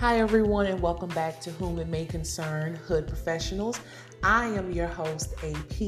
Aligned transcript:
Hi, 0.00 0.20
everyone, 0.20 0.66
and 0.66 0.80
welcome 0.80 1.08
back 1.08 1.40
to 1.40 1.50
Whom 1.50 1.80
It 1.80 1.88
May 1.88 2.06
Concern 2.06 2.76
Hood 2.76 3.08
Professionals. 3.08 3.80
I 4.22 4.46
am 4.46 4.70
your 4.70 4.86
host, 4.86 5.34
AP, 5.42 5.80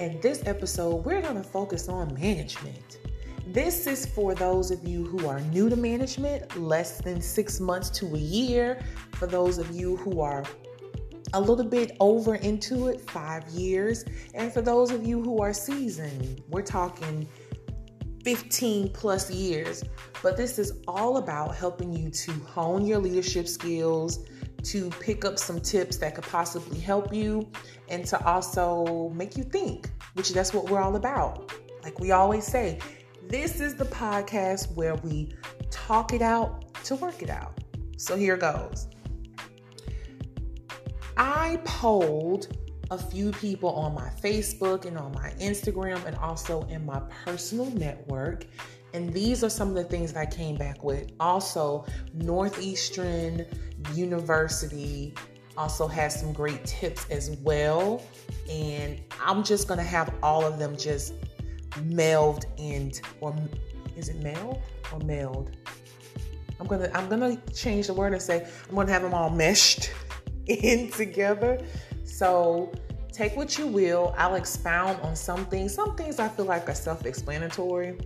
and 0.00 0.20
this 0.20 0.42
episode 0.44 1.04
we're 1.04 1.22
going 1.22 1.36
to 1.36 1.44
focus 1.44 1.88
on 1.88 2.12
management. 2.14 2.98
This 3.46 3.86
is 3.86 4.06
for 4.06 4.34
those 4.34 4.72
of 4.72 4.82
you 4.82 5.04
who 5.04 5.28
are 5.28 5.38
new 5.38 5.70
to 5.70 5.76
management, 5.76 6.58
less 6.58 7.00
than 7.00 7.22
six 7.22 7.60
months 7.60 7.90
to 7.90 8.06
a 8.16 8.18
year, 8.18 8.82
for 9.12 9.28
those 9.28 9.58
of 9.58 9.70
you 9.70 9.98
who 9.98 10.20
are 10.20 10.42
a 11.34 11.40
little 11.40 11.64
bit 11.64 11.96
over 12.00 12.34
into 12.34 12.88
it, 12.88 13.08
five 13.08 13.48
years, 13.50 14.04
and 14.34 14.52
for 14.52 14.62
those 14.62 14.90
of 14.90 15.06
you 15.06 15.22
who 15.22 15.40
are 15.40 15.52
seasoned, 15.52 16.42
we're 16.48 16.60
talking 16.60 17.28
15 18.24 18.88
plus 18.88 19.30
years. 19.30 19.84
But 20.22 20.36
this 20.36 20.58
is 20.58 20.80
all 20.88 21.18
about 21.18 21.54
helping 21.54 21.92
you 21.92 22.10
to 22.10 22.32
hone 22.32 22.86
your 22.86 22.98
leadership 22.98 23.46
skills, 23.46 24.26
to 24.64 24.90
pick 24.98 25.24
up 25.24 25.38
some 25.38 25.60
tips 25.60 25.98
that 25.98 26.14
could 26.14 26.24
possibly 26.24 26.80
help 26.80 27.12
you, 27.12 27.46
and 27.88 28.04
to 28.06 28.26
also 28.26 29.10
make 29.14 29.36
you 29.36 29.44
think, 29.44 29.90
which 30.14 30.30
that's 30.30 30.54
what 30.54 30.70
we're 30.70 30.80
all 30.80 30.96
about. 30.96 31.52
Like 31.82 32.00
we 32.00 32.12
always 32.12 32.44
say, 32.44 32.78
this 33.28 33.60
is 33.60 33.74
the 33.74 33.84
podcast 33.84 34.74
where 34.74 34.94
we 34.96 35.32
talk 35.70 36.12
it 36.12 36.22
out 36.22 36.74
to 36.84 36.96
work 36.96 37.22
it 37.22 37.30
out. 37.30 37.58
So 37.96 38.16
here 38.16 38.36
goes. 38.36 38.88
I 41.16 41.60
polled 41.64 42.56
a 42.90 42.98
few 42.98 43.32
people 43.32 43.70
on 43.70 43.94
my 43.94 44.10
Facebook 44.22 44.84
and 44.84 44.98
on 44.98 45.12
my 45.12 45.30
Instagram 45.40 46.04
and 46.06 46.16
also 46.16 46.62
in 46.62 46.84
my 46.84 47.00
personal 47.24 47.70
network. 47.70 48.46
And 48.92 49.12
these 49.12 49.42
are 49.42 49.50
some 49.50 49.68
of 49.68 49.74
the 49.74 49.84
things 49.84 50.12
that 50.12 50.20
I 50.20 50.26
came 50.26 50.56
back 50.56 50.84
with. 50.84 51.10
Also, 51.18 51.84
Northeastern 52.12 53.44
University 53.92 55.14
also 55.56 55.88
has 55.88 56.18
some 56.18 56.32
great 56.32 56.64
tips 56.64 57.08
as 57.10 57.30
well. 57.42 58.02
And 58.50 59.00
I'm 59.20 59.42
just 59.42 59.66
going 59.66 59.78
to 59.78 59.84
have 59.84 60.14
all 60.22 60.44
of 60.44 60.58
them 60.58 60.76
just 60.76 61.14
mailed 61.84 62.46
in, 62.56 62.92
or 63.20 63.34
is 63.96 64.08
it 64.08 64.22
mailed 64.22 64.62
or 64.92 65.00
mailed? 65.00 65.56
I'm 66.60 66.66
gonna 66.68 66.90
I'm 66.94 67.08
gonna 67.08 67.36
change 67.52 67.88
the 67.88 67.94
word 67.94 68.12
and 68.12 68.22
say 68.22 68.46
I'm 68.68 68.76
gonna 68.76 68.92
have 68.92 69.02
them 69.02 69.12
all 69.12 69.28
meshed 69.28 69.92
in 70.46 70.90
together 70.92 71.58
so 72.04 72.72
take 73.14 73.36
what 73.36 73.56
you 73.56 73.66
will. 73.66 74.14
I'll 74.18 74.34
expound 74.34 75.00
on 75.02 75.14
some 75.14 75.46
things. 75.46 75.72
Some 75.72 75.96
things 75.96 76.18
I 76.18 76.28
feel 76.28 76.46
like 76.46 76.68
are 76.68 76.74
self 76.74 77.06
explanatory, 77.06 77.96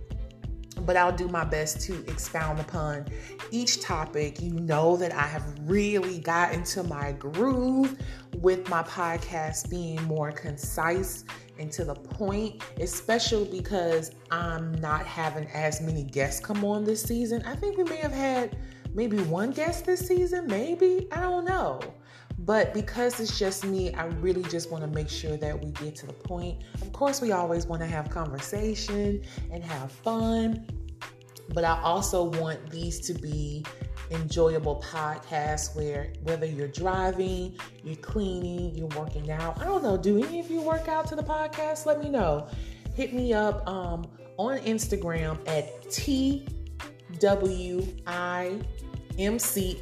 but 0.85 0.95
I'll 0.95 1.15
do 1.15 1.27
my 1.27 1.43
best 1.43 1.81
to 1.81 1.99
expound 2.07 2.59
upon 2.59 3.05
each 3.51 3.81
topic. 3.81 4.39
You 4.39 4.53
know 4.53 4.95
that 4.97 5.11
I 5.11 5.23
have 5.23 5.43
really 5.61 6.19
got 6.19 6.53
into 6.53 6.83
my 6.83 7.13
groove 7.13 7.97
with 8.37 8.69
my 8.69 8.83
podcast 8.83 9.69
being 9.69 10.01
more 10.03 10.31
concise 10.31 11.25
and 11.57 11.71
to 11.73 11.83
the 11.83 11.95
point, 11.95 12.61
especially 12.79 13.59
because 13.59 14.11
I'm 14.31 14.73
not 14.75 15.05
having 15.05 15.47
as 15.47 15.81
many 15.81 16.03
guests 16.03 16.39
come 16.39 16.63
on 16.63 16.85
this 16.85 17.01
season. 17.01 17.43
I 17.45 17.55
think 17.55 17.77
we 17.77 17.83
may 17.83 17.97
have 17.97 18.13
had 18.13 18.57
maybe 18.93 19.17
one 19.23 19.51
guest 19.51 19.85
this 19.85 20.07
season, 20.07 20.47
maybe. 20.47 21.07
I 21.11 21.19
don't 21.19 21.45
know. 21.45 21.81
But 22.45 22.73
because 22.73 23.19
it's 23.19 23.37
just 23.37 23.65
me, 23.65 23.93
I 23.93 24.05
really 24.05 24.43
just 24.43 24.71
want 24.71 24.83
to 24.83 24.89
make 24.89 25.09
sure 25.09 25.35
that 25.37 25.63
we 25.63 25.71
get 25.71 25.95
to 25.97 26.07
the 26.07 26.13
point. 26.13 26.63
Of 26.81 26.93
course, 26.93 27.21
we 27.21 27.33
always 27.33 27.65
want 27.65 27.81
to 27.81 27.87
have 27.87 28.09
conversation 28.09 29.21
and 29.51 29.61
have 29.63 29.91
fun, 29.91 30.65
but 31.53 31.65
I 31.65 31.81
also 31.81 32.23
want 32.23 32.69
these 32.69 32.99
to 33.01 33.13
be 33.13 33.65
enjoyable 34.11 34.81
podcasts 34.81 35.75
where 35.75 36.13
whether 36.23 36.45
you're 36.45 36.69
driving, 36.69 37.57
you're 37.83 37.97
cleaning, 37.97 38.73
you're 38.73 38.87
working 38.87 39.29
out. 39.31 39.61
I 39.61 39.65
don't 39.65 39.83
know, 39.83 39.97
do 39.97 40.23
any 40.23 40.39
of 40.39 40.49
you 40.49 40.61
work 40.61 40.87
out 40.87 41.07
to 41.07 41.15
the 41.15 41.23
podcast? 41.23 41.85
Let 41.85 42.01
me 42.01 42.09
know. 42.09 42.47
Hit 42.95 43.13
me 43.13 43.33
up 43.33 43.67
um, 43.67 44.07
on 44.37 44.59
Instagram 44.59 45.37
at 45.47 45.83
TWIMC 45.89 46.45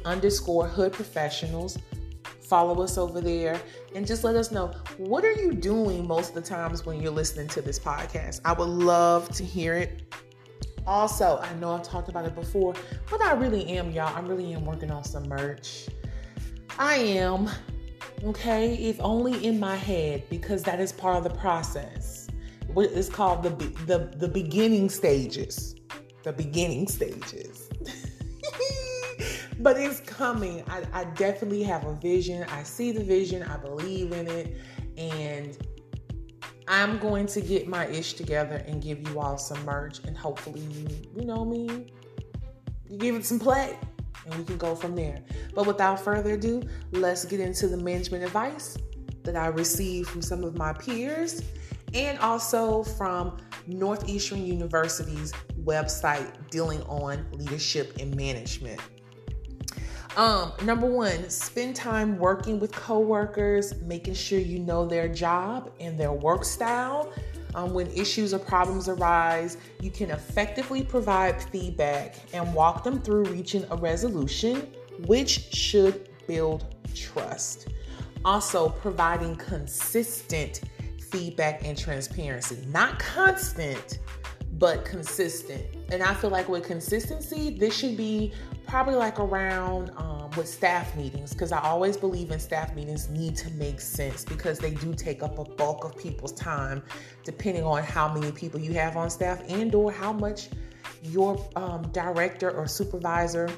underscore 0.04 0.66
hood 0.66 0.92
professionals 0.92 1.78
follow 2.48 2.82
us 2.82 2.96
over 2.96 3.20
there 3.20 3.60
and 3.94 4.06
just 4.06 4.24
let 4.24 4.34
us 4.34 4.50
know 4.50 4.72
what 4.96 5.24
are 5.24 5.32
you 5.32 5.52
doing 5.52 6.06
most 6.06 6.30
of 6.30 6.34
the 6.34 6.40
times 6.40 6.86
when 6.86 7.00
you're 7.00 7.12
listening 7.12 7.48
to 7.48 7.60
this 7.60 7.78
podcast? 7.78 8.40
I 8.44 8.52
would 8.52 8.68
love 8.68 9.28
to 9.30 9.44
hear 9.44 9.74
it. 9.74 10.02
Also 10.86 11.38
i 11.42 11.52
know 11.56 11.72
i've 11.72 11.82
talked 11.82 12.08
about 12.08 12.24
it 12.24 12.34
before 12.34 12.74
but 13.10 13.20
i 13.20 13.34
really 13.34 13.66
am 13.66 13.90
y'all. 13.90 14.16
I 14.16 14.20
really 14.20 14.54
am 14.54 14.64
working 14.64 14.90
on 14.90 15.04
some 15.04 15.28
merch. 15.28 15.86
I 16.78 16.94
am 16.94 17.50
okay? 18.24 18.74
If 18.74 18.98
only 19.00 19.44
in 19.44 19.60
my 19.60 19.76
head 19.76 20.24
because 20.30 20.62
that 20.62 20.80
is 20.80 20.92
part 20.92 21.16
of 21.16 21.24
the 21.24 21.38
process. 21.38 22.28
What 22.72 22.86
is 22.90 23.10
called 23.10 23.42
the 23.42 23.50
the, 23.84 24.16
the 24.16 24.28
beginning 24.28 24.88
stages. 24.88 25.74
The 26.22 26.32
beginning 26.32 26.88
stages 26.88 27.68
but 29.60 29.76
it's 29.76 30.00
coming. 30.00 30.62
I, 30.68 30.82
I 30.92 31.04
definitely 31.04 31.62
have 31.64 31.84
a 31.84 31.94
vision. 31.94 32.44
I 32.50 32.62
see 32.62 32.92
the 32.92 33.02
vision. 33.02 33.42
I 33.42 33.56
believe 33.56 34.12
in 34.12 34.26
it. 34.28 34.56
And 34.96 35.56
I'm 36.68 36.98
going 36.98 37.26
to 37.28 37.40
get 37.40 37.66
my 37.66 37.86
ish 37.86 38.14
together 38.14 38.62
and 38.66 38.82
give 38.82 39.08
you 39.08 39.18
all 39.18 39.38
some 39.38 39.64
merch 39.64 40.00
and 40.04 40.16
hopefully 40.16 40.60
you, 40.60 40.86
you 41.16 41.24
know 41.24 41.44
me, 41.44 41.90
you 42.90 42.98
give 42.98 43.14
it 43.14 43.24
some 43.24 43.38
play 43.38 43.78
and 44.26 44.34
we 44.34 44.44
can 44.44 44.58
go 44.58 44.74
from 44.74 44.94
there. 44.94 45.22
But 45.54 45.66
without 45.66 45.98
further 45.98 46.34
ado, 46.34 46.62
let's 46.92 47.24
get 47.24 47.40
into 47.40 47.68
the 47.68 47.76
management 47.78 48.22
advice 48.22 48.76
that 49.22 49.34
I 49.34 49.46
received 49.46 50.10
from 50.10 50.20
some 50.20 50.44
of 50.44 50.58
my 50.58 50.74
peers 50.74 51.42
and 51.94 52.18
also 52.18 52.82
from 52.82 53.38
Northeastern 53.66 54.44
University's 54.44 55.32
website 55.64 56.30
dealing 56.50 56.82
on 56.82 57.26
leadership 57.32 57.96
and 57.98 58.14
management. 58.14 58.80
Um, 60.18 60.52
number 60.64 60.88
one, 60.88 61.30
spend 61.30 61.76
time 61.76 62.18
working 62.18 62.58
with 62.58 62.72
coworkers, 62.72 63.80
making 63.82 64.14
sure 64.14 64.40
you 64.40 64.58
know 64.58 64.84
their 64.84 65.06
job 65.06 65.70
and 65.78 65.98
their 65.98 66.12
work 66.12 66.44
style. 66.44 67.12
Um, 67.54 67.72
when 67.72 67.86
issues 67.92 68.34
or 68.34 68.40
problems 68.40 68.88
arise, 68.88 69.58
you 69.80 69.92
can 69.92 70.10
effectively 70.10 70.82
provide 70.82 71.40
feedback 71.40 72.16
and 72.32 72.52
walk 72.52 72.82
them 72.82 73.00
through 73.00 73.26
reaching 73.26 73.64
a 73.70 73.76
resolution, 73.76 74.72
which 75.06 75.54
should 75.54 76.08
build 76.26 76.74
trust. 76.96 77.68
Also, 78.24 78.70
providing 78.70 79.36
consistent 79.36 80.62
feedback 81.12 81.64
and 81.64 81.78
transparency, 81.78 82.58
not 82.72 82.98
constant, 82.98 84.00
but 84.58 84.84
consistent. 84.84 85.64
And 85.92 86.02
I 86.02 86.12
feel 86.14 86.30
like 86.30 86.48
with 86.48 86.64
consistency, 86.64 87.56
this 87.56 87.76
should 87.76 87.96
be 87.96 88.32
probably 88.68 88.94
like 88.94 89.18
around 89.18 89.90
um, 89.96 90.30
with 90.36 90.46
staff 90.46 90.94
meetings 90.94 91.32
because 91.32 91.52
I 91.52 91.60
always 91.62 91.96
believe 91.96 92.30
in 92.30 92.38
staff 92.38 92.74
meetings 92.74 93.08
need 93.08 93.34
to 93.36 93.50
make 93.52 93.80
sense 93.80 94.26
because 94.26 94.58
they 94.58 94.72
do 94.72 94.94
take 94.94 95.22
up 95.22 95.38
a 95.38 95.44
bulk 95.44 95.84
of 95.84 95.96
people's 95.96 96.32
time 96.32 96.82
depending 97.24 97.64
on 97.64 97.82
how 97.82 98.12
many 98.12 98.30
people 98.30 98.60
you 98.60 98.74
have 98.74 98.96
on 98.96 99.08
staff 99.08 99.42
and 99.48 99.74
or 99.74 99.90
how 99.90 100.12
much 100.12 100.50
your 101.02 101.42
um, 101.56 101.82
director 101.92 102.50
or 102.50 102.66
supervisor 102.66 103.48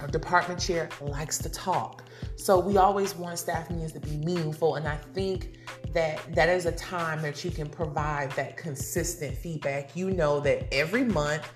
or 0.00 0.06
department 0.06 0.60
chair 0.60 0.88
likes 1.00 1.38
to 1.38 1.48
talk. 1.48 2.04
So 2.36 2.58
we 2.60 2.76
always 2.76 3.16
want 3.16 3.38
staff 3.38 3.68
meetings 3.68 3.92
to 3.92 4.00
be 4.00 4.16
meaningful, 4.18 4.76
and 4.76 4.86
I 4.86 4.96
think 4.96 5.58
that 5.92 6.34
that 6.34 6.48
is 6.48 6.66
a 6.66 6.72
time 6.72 7.20
that 7.22 7.44
you 7.44 7.50
can 7.50 7.68
provide 7.68 8.30
that 8.32 8.56
consistent 8.56 9.36
feedback. 9.36 9.96
You 9.96 10.10
know 10.10 10.40
that 10.40 10.72
every 10.72 11.04
month 11.04 11.50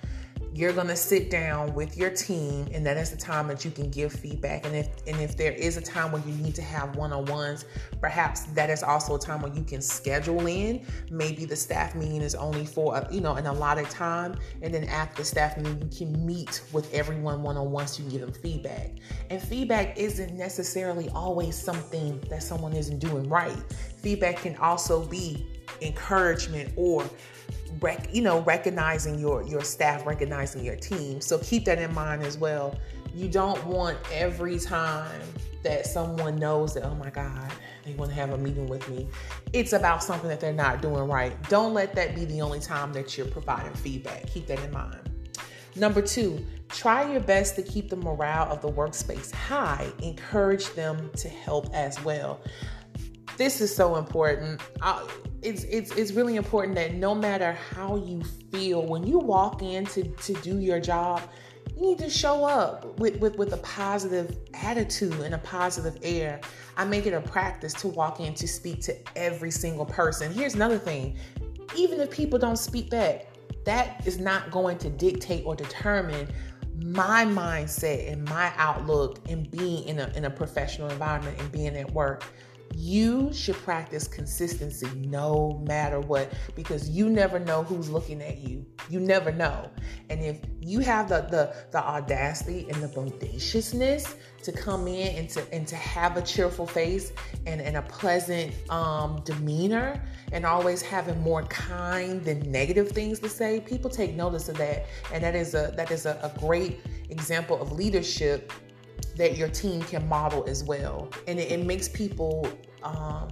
you're 0.54 0.72
going 0.72 0.86
to 0.86 0.94
sit 0.94 1.30
down 1.30 1.74
with 1.74 1.96
your 1.96 2.10
team 2.10 2.68
and 2.72 2.86
that 2.86 2.96
is 2.96 3.10
the 3.10 3.16
time 3.16 3.48
that 3.48 3.64
you 3.64 3.72
can 3.72 3.90
give 3.90 4.12
feedback. 4.12 4.64
And 4.64 4.76
if 4.76 4.88
and 5.08 5.20
if 5.20 5.36
there 5.36 5.50
is 5.50 5.76
a 5.76 5.80
time 5.80 6.12
when 6.12 6.26
you 6.28 6.34
need 6.36 6.54
to 6.54 6.62
have 6.62 6.94
one-on-ones 6.94 7.64
perhaps 8.00 8.42
that 8.52 8.70
is 8.70 8.84
also 8.84 9.16
a 9.16 9.18
time 9.18 9.42
when 9.42 9.56
you 9.56 9.64
can 9.64 9.82
schedule 9.82 10.46
in. 10.46 10.86
Maybe 11.10 11.44
the 11.44 11.56
staff 11.56 11.96
meeting 11.96 12.22
is 12.22 12.36
only 12.36 12.64
for 12.64 12.96
a, 12.96 13.12
you 13.12 13.20
know 13.20 13.34
an 13.34 13.46
allotted 13.46 13.90
time 13.90 14.36
and 14.62 14.72
then 14.72 14.84
after 14.84 15.22
the 15.22 15.24
staff 15.24 15.56
meeting 15.56 15.82
you 15.82 16.06
can 16.06 16.24
meet 16.24 16.62
with 16.72 16.92
everyone 16.94 17.42
one-on-one 17.42 17.88
so 17.88 18.04
you 18.04 18.08
can 18.08 18.18
give 18.18 18.32
them 18.32 18.40
feedback. 18.40 18.92
And 19.30 19.42
feedback 19.42 19.98
isn't 19.98 20.36
necessarily 20.36 21.08
always 21.08 21.60
something 21.60 22.20
that 22.30 22.44
someone 22.44 22.74
isn't 22.74 23.00
doing 23.00 23.28
right. 23.28 23.56
Feedback 23.96 24.36
can 24.36 24.54
also 24.58 25.04
be 25.04 25.48
encouragement 25.80 26.72
or 26.76 27.04
rec- 27.80 28.14
you 28.14 28.22
know 28.22 28.40
recognizing 28.42 29.18
your 29.18 29.42
your 29.42 29.62
staff 29.62 30.06
recognizing 30.06 30.64
your 30.64 30.76
team. 30.76 31.20
So 31.20 31.38
keep 31.38 31.64
that 31.66 31.78
in 31.78 31.92
mind 31.94 32.22
as 32.22 32.38
well. 32.38 32.78
You 33.14 33.28
don't 33.28 33.64
want 33.64 33.98
every 34.12 34.58
time 34.58 35.20
that 35.62 35.86
someone 35.86 36.36
knows 36.36 36.74
that 36.74 36.84
oh 36.84 36.94
my 36.94 37.10
god 37.10 37.50
they 37.84 37.92
want 37.94 38.10
to 38.10 38.14
have 38.16 38.30
a 38.30 38.38
meeting 38.38 38.66
with 38.66 38.88
me. 38.88 39.08
It's 39.52 39.72
about 39.72 40.02
something 40.02 40.28
that 40.28 40.40
they're 40.40 40.52
not 40.52 40.80
doing 40.80 41.06
right. 41.08 41.36
Don't 41.48 41.74
let 41.74 41.94
that 41.94 42.14
be 42.14 42.24
the 42.24 42.40
only 42.40 42.60
time 42.60 42.92
that 42.94 43.16
you're 43.16 43.26
providing 43.26 43.74
feedback. 43.74 44.26
Keep 44.26 44.46
that 44.46 44.58
in 44.60 44.70
mind. 44.70 45.10
Number 45.76 46.00
two, 46.00 46.44
try 46.68 47.10
your 47.10 47.20
best 47.20 47.56
to 47.56 47.62
keep 47.62 47.90
the 47.90 47.96
morale 47.96 48.50
of 48.50 48.62
the 48.62 48.70
workspace 48.70 49.32
high. 49.32 49.92
Encourage 50.02 50.70
them 50.74 51.10
to 51.16 51.28
help 51.28 51.68
as 51.74 52.02
well. 52.04 52.40
This 53.36 53.60
is 53.60 53.74
so 53.74 53.96
important. 53.96 54.60
Uh, 54.80 55.06
it's, 55.42 55.64
it's, 55.64 55.90
it's 55.92 56.12
really 56.12 56.36
important 56.36 56.74
that 56.76 56.94
no 56.94 57.14
matter 57.14 57.52
how 57.52 57.96
you 57.96 58.22
feel, 58.52 58.86
when 58.86 59.06
you 59.06 59.18
walk 59.18 59.62
in 59.62 59.84
to, 59.86 60.04
to 60.04 60.32
do 60.34 60.58
your 60.58 60.80
job, 60.80 61.22
you 61.76 61.82
need 61.82 61.98
to 61.98 62.08
show 62.08 62.44
up 62.44 62.98
with, 63.00 63.18
with, 63.18 63.36
with 63.36 63.52
a 63.52 63.58
positive 63.58 64.38
attitude 64.54 65.18
and 65.20 65.34
a 65.34 65.38
positive 65.38 65.98
air. 66.02 66.40
I 66.76 66.84
make 66.84 67.06
it 67.06 67.12
a 67.12 67.20
practice 67.20 67.72
to 67.74 67.88
walk 67.88 68.20
in 68.20 68.34
to 68.34 68.46
speak 68.46 68.80
to 68.82 68.96
every 69.16 69.50
single 69.50 69.86
person. 69.86 70.32
Here's 70.32 70.54
another 70.54 70.78
thing 70.78 71.16
even 71.76 72.00
if 72.00 72.10
people 72.10 72.38
don't 72.38 72.58
speak 72.58 72.90
back, 72.90 73.26
that 73.64 74.06
is 74.06 74.18
not 74.18 74.50
going 74.52 74.78
to 74.78 74.90
dictate 74.90 75.44
or 75.44 75.56
determine 75.56 76.28
my 76.84 77.24
mindset 77.24 78.12
and 78.12 78.24
my 78.28 78.52
outlook 78.56 79.18
and 79.28 79.50
being 79.50 79.84
in 79.84 79.98
a, 79.98 80.12
in 80.14 80.26
a 80.26 80.30
professional 80.30 80.88
environment 80.90 81.36
and 81.40 81.50
being 81.50 81.76
at 81.76 81.90
work 81.92 82.24
you 82.76 83.32
should 83.32 83.56
practice 83.56 84.08
consistency 84.08 84.88
no 84.96 85.62
matter 85.66 86.00
what 86.00 86.32
because 86.54 86.88
you 86.88 87.08
never 87.08 87.38
know 87.38 87.62
who's 87.62 87.88
looking 87.88 88.22
at 88.22 88.38
you. 88.38 88.66
You 88.88 89.00
never 89.00 89.32
know. 89.32 89.70
And 90.10 90.20
if 90.20 90.40
you 90.60 90.80
have 90.80 91.08
the 91.08 91.22
the, 91.30 91.54
the 91.70 91.82
audacity 91.82 92.66
and 92.70 92.82
the 92.82 92.88
bodaciousness 92.88 94.16
to 94.42 94.52
come 94.52 94.86
in 94.86 95.16
and 95.16 95.28
to 95.30 95.52
and 95.52 95.66
to 95.66 95.76
have 95.76 96.16
a 96.16 96.22
cheerful 96.22 96.66
face 96.66 97.12
and, 97.46 97.60
and 97.60 97.76
a 97.76 97.82
pleasant 97.82 98.52
um, 98.70 99.22
demeanor 99.24 100.02
and 100.32 100.44
always 100.44 100.82
having 100.82 101.20
more 101.20 101.44
kind 101.44 102.22
than 102.24 102.40
negative 102.50 102.90
things 102.90 103.18
to 103.20 103.28
say 103.28 103.60
people 103.60 103.88
take 103.90 104.14
notice 104.14 104.48
of 104.48 104.58
that. 104.58 104.86
And 105.12 105.22
that 105.24 105.34
is 105.34 105.54
a 105.54 105.72
that 105.76 105.90
is 105.90 106.06
a, 106.06 106.18
a 106.22 106.38
great 106.38 106.80
example 107.10 107.60
of 107.60 107.72
leadership 107.72 108.52
that 109.16 109.36
your 109.36 109.48
team 109.48 109.82
can 109.82 110.08
model 110.08 110.44
as 110.46 110.64
well. 110.64 111.08
And 111.28 111.38
it, 111.38 111.52
it 111.52 111.64
makes 111.64 111.88
people 111.88 112.48
um, 112.82 113.28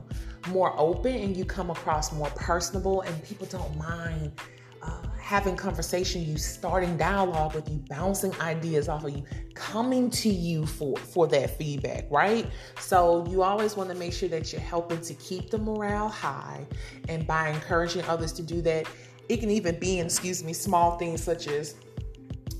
more 0.48 0.74
open 0.78 1.14
and 1.14 1.36
you 1.36 1.44
come 1.44 1.70
across 1.70 2.12
more 2.12 2.30
personable, 2.30 3.02
and 3.02 3.22
people 3.24 3.46
don't 3.46 3.76
mind. 3.76 4.32
Uh, 4.82 5.00
having 5.16 5.54
conversation, 5.54 6.24
you 6.24 6.36
starting 6.36 6.96
dialogue 6.96 7.54
with 7.54 7.70
you, 7.70 7.76
bouncing 7.88 8.34
ideas 8.40 8.88
off 8.88 9.04
of 9.04 9.10
you, 9.16 9.22
coming 9.54 10.10
to 10.10 10.28
you 10.28 10.66
for 10.66 10.96
for 10.96 11.28
that 11.28 11.56
feedback, 11.56 12.04
right? 12.10 12.48
So 12.80 13.24
you 13.30 13.42
always 13.42 13.76
want 13.76 13.90
to 13.90 13.94
make 13.94 14.12
sure 14.12 14.28
that 14.30 14.52
you're 14.52 14.60
helping 14.60 15.00
to 15.02 15.14
keep 15.14 15.50
the 15.50 15.58
morale 15.58 16.08
high, 16.08 16.66
and 17.08 17.24
by 17.28 17.50
encouraging 17.50 18.02
others 18.06 18.32
to 18.32 18.42
do 18.42 18.60
that, 18.62 18.88
it 19.28 19.36
can 19.36 19.50
even 19.50 19.78
be 19.78 20.00
excuse 20.00 20.42
me, 20.42 20.52
small 20.52 20.98
things 20.98 21.22
such 21.22 21.46
as 21.46 21.76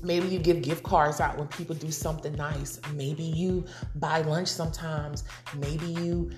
Maybe 0.03 0.27
you 0.27 0.39
give 0.39 0.61
gift 0.61 0.83
cards 0.83 1.19
out 1.19 1.37
when 1.37 1.47
people 1.47 1.75
do 1.75 1.91
something 1.91 2.33
nice. 2.33 2.79
Maybe 2.93 3.23
you 3.23 3.65
buy 3.95 4.21
lunch 4.21 4.49
sometimes. 4.49 5.23
Maybe 5.57 5.85
you 5.85 6.31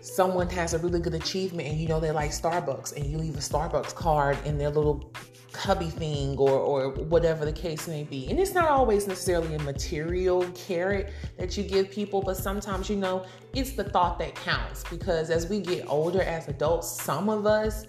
someone 0.00 0.48
has 0.50 0.74
a 0.74 0.78
really 0.78 1.00
good 1.00 1.14
achievement 1.14 1.68
and 1.68 1.78
you 1.78 1.88
know 1.88 2.00
they 2.00 2.10
like 2.10 2.30
Starbucks 2.30 2.96
and 2.96 3.06
you 3.06 3.18
leave 3.18 3.36
a 3.36 3.40
Starbucks 3.40 3.94
card 3.94 4.36
in 4.44 4.58
their 4.58 4.70
little 4.70 5.12
cubby 5.52 5.88
thing 5.88 6.36
or 6.36 6.50
or 6.50 6.90
whatever 6.90 7.44
the 7.44 7.52
case 7.52 7.86
may 7.86 8.02
be. 8.02 8.28
And 8.28 8.38
it's 8.38 8.52
not 8.52 8.68
always 8.68 9.06
necessarily 9.06 9.54
a 9.54 9.60
material 9.60 10.44
carrot 10.52 11.12
that 11.38 11.56
you 11.56 11.62
give 11.62 11.90
people, 11.90 12.20
but 12.20 12.36
sometimes 12.36 12.90
you 12.90 12.96
know 12.96 13.24
it's 13.54 13.72
the 13.72 13.84
thought 13.84 14.18
that 14.18 14.34
counts 14.34 14.84
because 14.90 15.30
as 15.30 15.48
we 15.48 15.60
get 15.60 15.86
older 15.88 16.22
as 16.22 16.48
adults, 16.48 16.90
some 16.90 17.28
of 17.28 17.46
us 17.46 17.86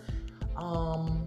um 0.56 1.26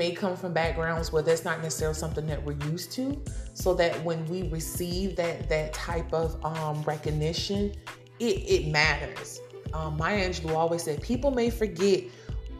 may 0.00 0.12
come 0.12 0.34
from 0.34 0.54
backgrounds 0.54 1.12
where 1.12 1.20
that's 1.22 1.44
not 1.44 1.60
necessarily 1.60 1.94
something 1.94 2.26
that 2.26 2.42
we're 2.42 2.56
used 2.70 2.90
to. 2.90 3.22
So 3.52 3.74
that 3.74 4.02
when 4.02 4.24
we 4.30 4.48
receive 4.48 5.14
that 5.16 5.50
that 5.50 5.74
type 5.74 6.10
of 6.14 6.42
um, 6.42 6.82
recognition 6.84 7.74
it, 8.18 8.36
it 8.54 8.68
matters. 8.68 9.40
Um, 9.74 9.98
maya 9.98 10.26
angelou 10.26 10.56
always 10.56 10.84
said 10.84 11.02
people 11.02 11.30
may 11.30 11.50
forget 11.50 12.04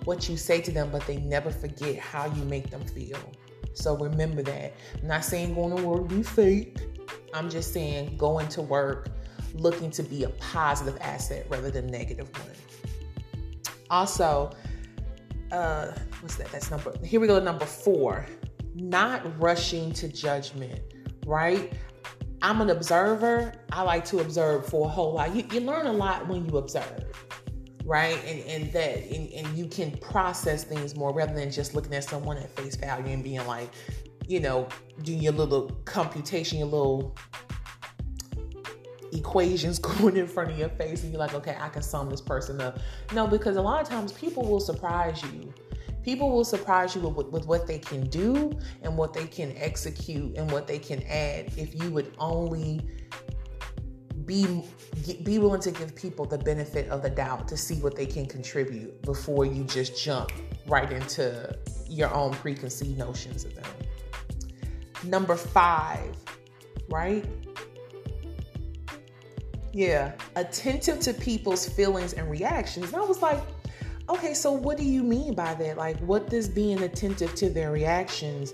what 0.04 0.28
you 0.28 0.36
say 0.36 0.60
to 0.60 0.70
them 0.70 0.90
but 0.90 1.06
they 1.06 1.16
never 1.16 1.50
forget 1.50 1.96
how 1.96 2.26
you 2.26 2.44
make 2.44 2.68
them 2.68 2.84
feel. 2.84 3.18
So 3.72 3.96
remember 3.96 4.42
that. 4.42 4.74
I'm 5.00 5.08
not 5.08 5.24
saying 5.24 5.54
going 5.54 5.74
to 5.74 5.82
work 5.82 6.08
be 6.08 6.22
fake. 6.22 6.76
I'm 7.32 7.48
just 7.48 7.72
saying 7.72 8.18
going 8.18 8.48
to 8.48 8.60
work 8.60 9.08
looking 9.54 9.90
to 9.92 10.02
be 10.02 10.24
a 10.24 10.28
positive 10.28 10.98
asset 11.00 11.46
rather 11.48 11.70
than 11.70 11.86
negative 11.86 12.28
one. 12.38 12.56
Also 13.88 14.52
uh 15.52 15.92
what's 16.20 16.36
that? 16.36 16.50
That's 16.52 16.70
number 16.70 16.94
here 17.04 17.20
we 17.20 17.26
go 17.26 17.40
number 17.40 17.66
four. 17.66 18.26
Not 18.74 19.40
rushing 19.40 19.92
to 19.94 20.08
judgment, 20.08 20.80
right? 21.26 21.72
I'm 22.42 22.60
an 22.60 22.70
observer. 22.70 23.52
I 23.72 23.82
like 23.82 24.04
to 24.06 24.20
observe 24.20 24.66
for 24.66 24.86
a 24.86 24.88
whole 24.88 25.14
lot. 25.14 25.34
You, 25.34 25.44
you 25.52 25.60
learn 25.60 25.86
a 25.86 25.92
lot 25.92 26.26
when 26.26 26.48
you 26.48 26.56
observe, 26.56 27.04
right? 27.84 28.18
And 28.24 28.40
and 28.40 28.72
that 28.72 28.98
and, 28.98 29.30
and 29.32 29.58
you 29.58 29.66
can 29.66 29.90
process 29.98 30.64
things 30.64 30.96
more 30.96 31.12
rather 31.12 31.34
than 31.34 31.50
just 31.50 31.74
looking 31.74 31.94
at 31.94 32.04
someone 32.04 32.38
at 32.38 32.50
face 32.56 32.76
value 32.76 33.12
and 33.12 33.22
being 33.22 33.46
like, 33.46 33.70
you 34.26 34.40
know, 34.40 34.68
doing 35.02 35.20
your 35.20 35.32
little 35.32 35.70
computation, 35.84 36.58
your 36.58 36.68
little 36.68 37.16
equations 39.12 39.78
going 39.80 40.16
in 40.16 40.26
front 40.26 40.50
of 40.50 40.58
your 40.58 40.68
face 40.70 41.02
and 41.02 41.12
you're 41.12 41.20
like, 41.20 41.34
okay, 41.34 41.56
I 41.60 41.68
can 41.68 41.82
sum 41.82 42.10
this 42.10 42.20
person 42.20 42.60
up. 42.60 42.78
No, 43.12 43.26
because 43.26 43.56
a 43.56 43.62
lot 43.62 43.80
of 43.82 43.88
times 43.88 44.12
people 44.12 44.44
will 44.44 44.60
surprise 44.60 45.22
you. 45.32 45.52
People 46.02 46.30
will 46.30 46.44
surprise 46.44 46.94
you 46.94 47.02
with, 47.02 47.28
with 47.28 47.46
what 47.46 47.66
they 47.66 47.78
can 47.78 48.08
do 48.08 48.58
and 48.82 48.96
what 48.96 49.12
they 49.12 49.26
can 49.26 49.54
execute 49.56 50.36
and 50.36 50.50
what 50.50 50.66
they 50.66 50.78
can 50.78 51.02
add 51.02 51.52
if 51.58 51.74
you 51.74 51.90
would 51.90 52.14
only 52.18 52.80
be 54.24 54.62
be 55.24 55.38
willing 55.38 55.60
to 55.60 55.72
give 55.72 55.94
people 55.96 56.24
the 56.24 56.38
benefit 56.38 56.88
of 56.88 57.02
the 57.02 57.10
doubt 57.10 57.48
to 57.48 57.56
see 57.56 57.76
what 57.76 57.96
they 57.96 58.06
can 58.06 58.26
contribute 58.26 59.02
before 59.02 59.44
you 59.44 59.64
just 59.64 60.00
jump 60.00 60.30
right 60.68 60.92
into 60.92 61.56
your 61.88 62.12
own 62.14 62.32
preconceived 62.34 62.96
notions 62.96 63.44
of 63.44 63.54
them. 63.54 63.64
Number 65.04 65.34
5, 65.34 66.16
right? 66.90 67.24
Yeah, 69.72 70.12
attentive 70.36 71.00
to 71.00 71.14
people's 71.14 71.68
feelings 71.68 72.14
and 72.14 72.28
reactions. 72.30 72.86
And 72.86 72.96
I 72.96 73.04
was 73.04 73.22
like, 73.22 73.40
okay, 74.08 74.34
so 74.34 74.50
what 74.50 74.76
do 74.76 74.84
you 74.84 75.02
mean 75.02 75.34
by 75.34 75.54
that? 75.54 75.76
Like, 75.76 75.98
what 76.00 76.28
does 76.28 76.48
being 76.48 76.82
attentive 76.82 77.34
to 77.36 77.50
their 77.50 77.70
reactions 77.70 78.52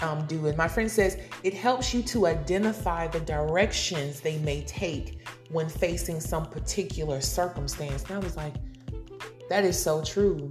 um, 0.00 0.24
do? 0.26 0.46
And 0.46 0.56
my 0.56 0.68
friend 0.68 0.90
says 0.90 1.18
it 1.42 1.52
helps 1.52 1.92
you 1.92 2.02
to 2.04 2.26
identify 2.26 3.08
the 3.08 3.20
directions 3.20 4.20
they 4.20 4.38
may 4.38 4.62
take 4.62 5.26
when 5.50 5.68
facing 5.68 6.20
some 6.20 6.46
particular 6.46 7.20
circumstance. 7.20 8.04
And 8.04 8.12
I 8.12 8.18
was 8.18 8.36
like, 8.36 8.54
that 9.48 9.64
is 9.64 9.80
so 9.82 10.00
true 10.02 10.48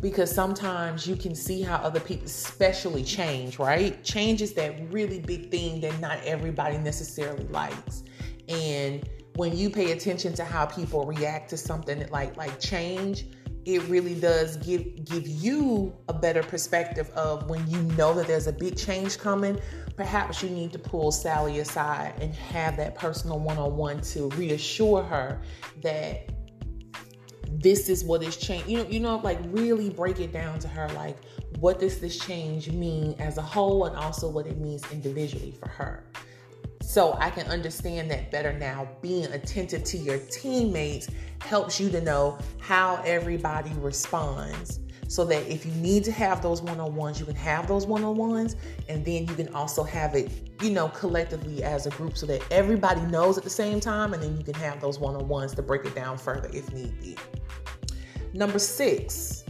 because 0.00 0.32
sometimes 0.32 1.06
you 1.06 1.16
can 1.16 1.34
see 1.34 1.60
how 1.62 1.76
other 1.76 2.00
people 2.00 2.24
especially 2.24 3.04
change 3.04 3.58
right 3.58 4.02
change 4.02 4.40
is 4.40 4.54
that 4.54 4.74
really 4.90 5.20
big 5.20 5.50
thing 5.50 5.78
that 5.80 5.98
not 6.00 6.18
everybody 6.24 6.78
necessarily 6.78 7.44
likes 7.48 8.04
and 8.50 9.08
when 9.36 9.56
you 9.56 9.70
pay 9.70 9.92
attention 9.92 10.34
to 10.34 10.44
how 10.44 10.66
people 10.66 11.06
react 11.06 11.50
to 11.50 11.56
something 11.56 12.06
like 12.10 12.36
like 12.36 12.58
change 12.60 13.26
it 13.66 13.82
really 13.88 14.14
does 14.14 14.56
give 14.58 15.04
give 15.04 15.26
you 15.26 15.94
a 16.08 16.14
better 16.14 16.42
perspective 16.42 17.08
of 17.10 17.48
when 17.48 17.66
you 17.70 17.80
know 17.94 18.14
that 18.14 18.26
there's 18.26 18.46
a 18.46 18.52
big 18.52 18.76
change 18.76 19.18
coming 19.18 19.58
perhaps 19.96 20.42
you 20.42 20.48
need 20.48 20.72
to 20.72 20.78
pull 20.78 21.12
sally 21.12 21.58
aside 21.60 22.14
and 22.20 22.34
have 22.34 22.76
that 22.76 22.94
personal 22.94 23.38
one-on-one 23.38 24.00
to 24.00 24.28
reassure 24.30 25.02
her 25.02 25.40
that 25.82 26.30
this 27.52 27.88
is 27.88 28.04
what 28.04 28.22
is 28.22 28.36
change 28.36 28.66
you 28.66 28.78
know 28.78 28.88
you 28.88 28.98
know 28.98 29.16
like 29.18 29.38
really 29.48 29.90
break 29.90 30.20
it 30.20 30.32
down 30.32 30.58
to 30.58 30.68
her 30.68 30.88
like 30.90 31.18
what 31.58 31.78
does 31.78 32.00
this 32.00 32.18
change 32.18 32.70
mean 32.70 33.14
as 33.18 33.36
a 33.36 33.42
whole 33.42 33.84
and 33.84 33.96
also 33.96 34.28
what 34.28 34.46
it 34.46 34.58
means 34.58 34.82
individually 34.90 35.54
for 35.60 35.68
her 35.68 36.04
so 36.90 37.16
I 37.20 37.30
can 37.30 37.46
understand 37.46 38.10
that 38.10 38.32
better 38.32 38.52
now. 38.52 38.88
Being 39.00 39.26
attentive 39.26 39.84
to 39.84 39.96
your 39.96 40.18
teammates 40.18 41.08
helps 41.40 41.78
you 41.78 41.88
to 41.90 42.00
know 42.00 42.36
how 42.58 43.00
everybody 43.04 43.70
responds. 43.74 44.80
So 45.06 45.24
that 45.26 45.46
if 45.46 45.64
you 45.64 45.70
need 45.74 46.02
to 46.02 46.10
have 46.10 46.42
those 46.42 46.62
one 46.62 46.80
on 46.80 46.96
ones, 46.96 47.20
you 47.20 47.26
can 47.26 47.36
have 47.36 47.68
those 47.68 47.86
one 47.86 48.02
on 48.02 48.16
ones. 48.16 48.56
And 48.88 49.04
then 49.04 49.28
you 49.28 49.34
can 49.36 49.54
also 49.54 49.84
have 49.84 50.16
it, 50.16 50.32
you 50.62 50.70
know, 50.70 50.88
collectively 50.88 51.62
as 51.62 51.86
a 51.86 51.90
group 51.90 52.16
so 52.16 52.26
that 52.26 52.42
everybody 52.50 53.02
knows 53.02 53.38
at 53.38 53.44
the 53.44 53.50
same 53.50 53.78
time. 53.78 54.12
And 54.12 54.20
then 54.20 54.36
you 54.36 54.42
can 54.42 54.54
have 54.54 54.80
those 54.80 54.98
one 54.98 55.14
on 55.14 55.28
ones 55.28 55.54
to 55.54 55.62
break 55.62 55.84
it 55.84 55.94
down 55.94 56.18
further 56.18 56.50
if 56.52 56.72
need 56.72 57.00
be. 57.00 57.16
Number 58.32 58.58
six, 58.58 59.44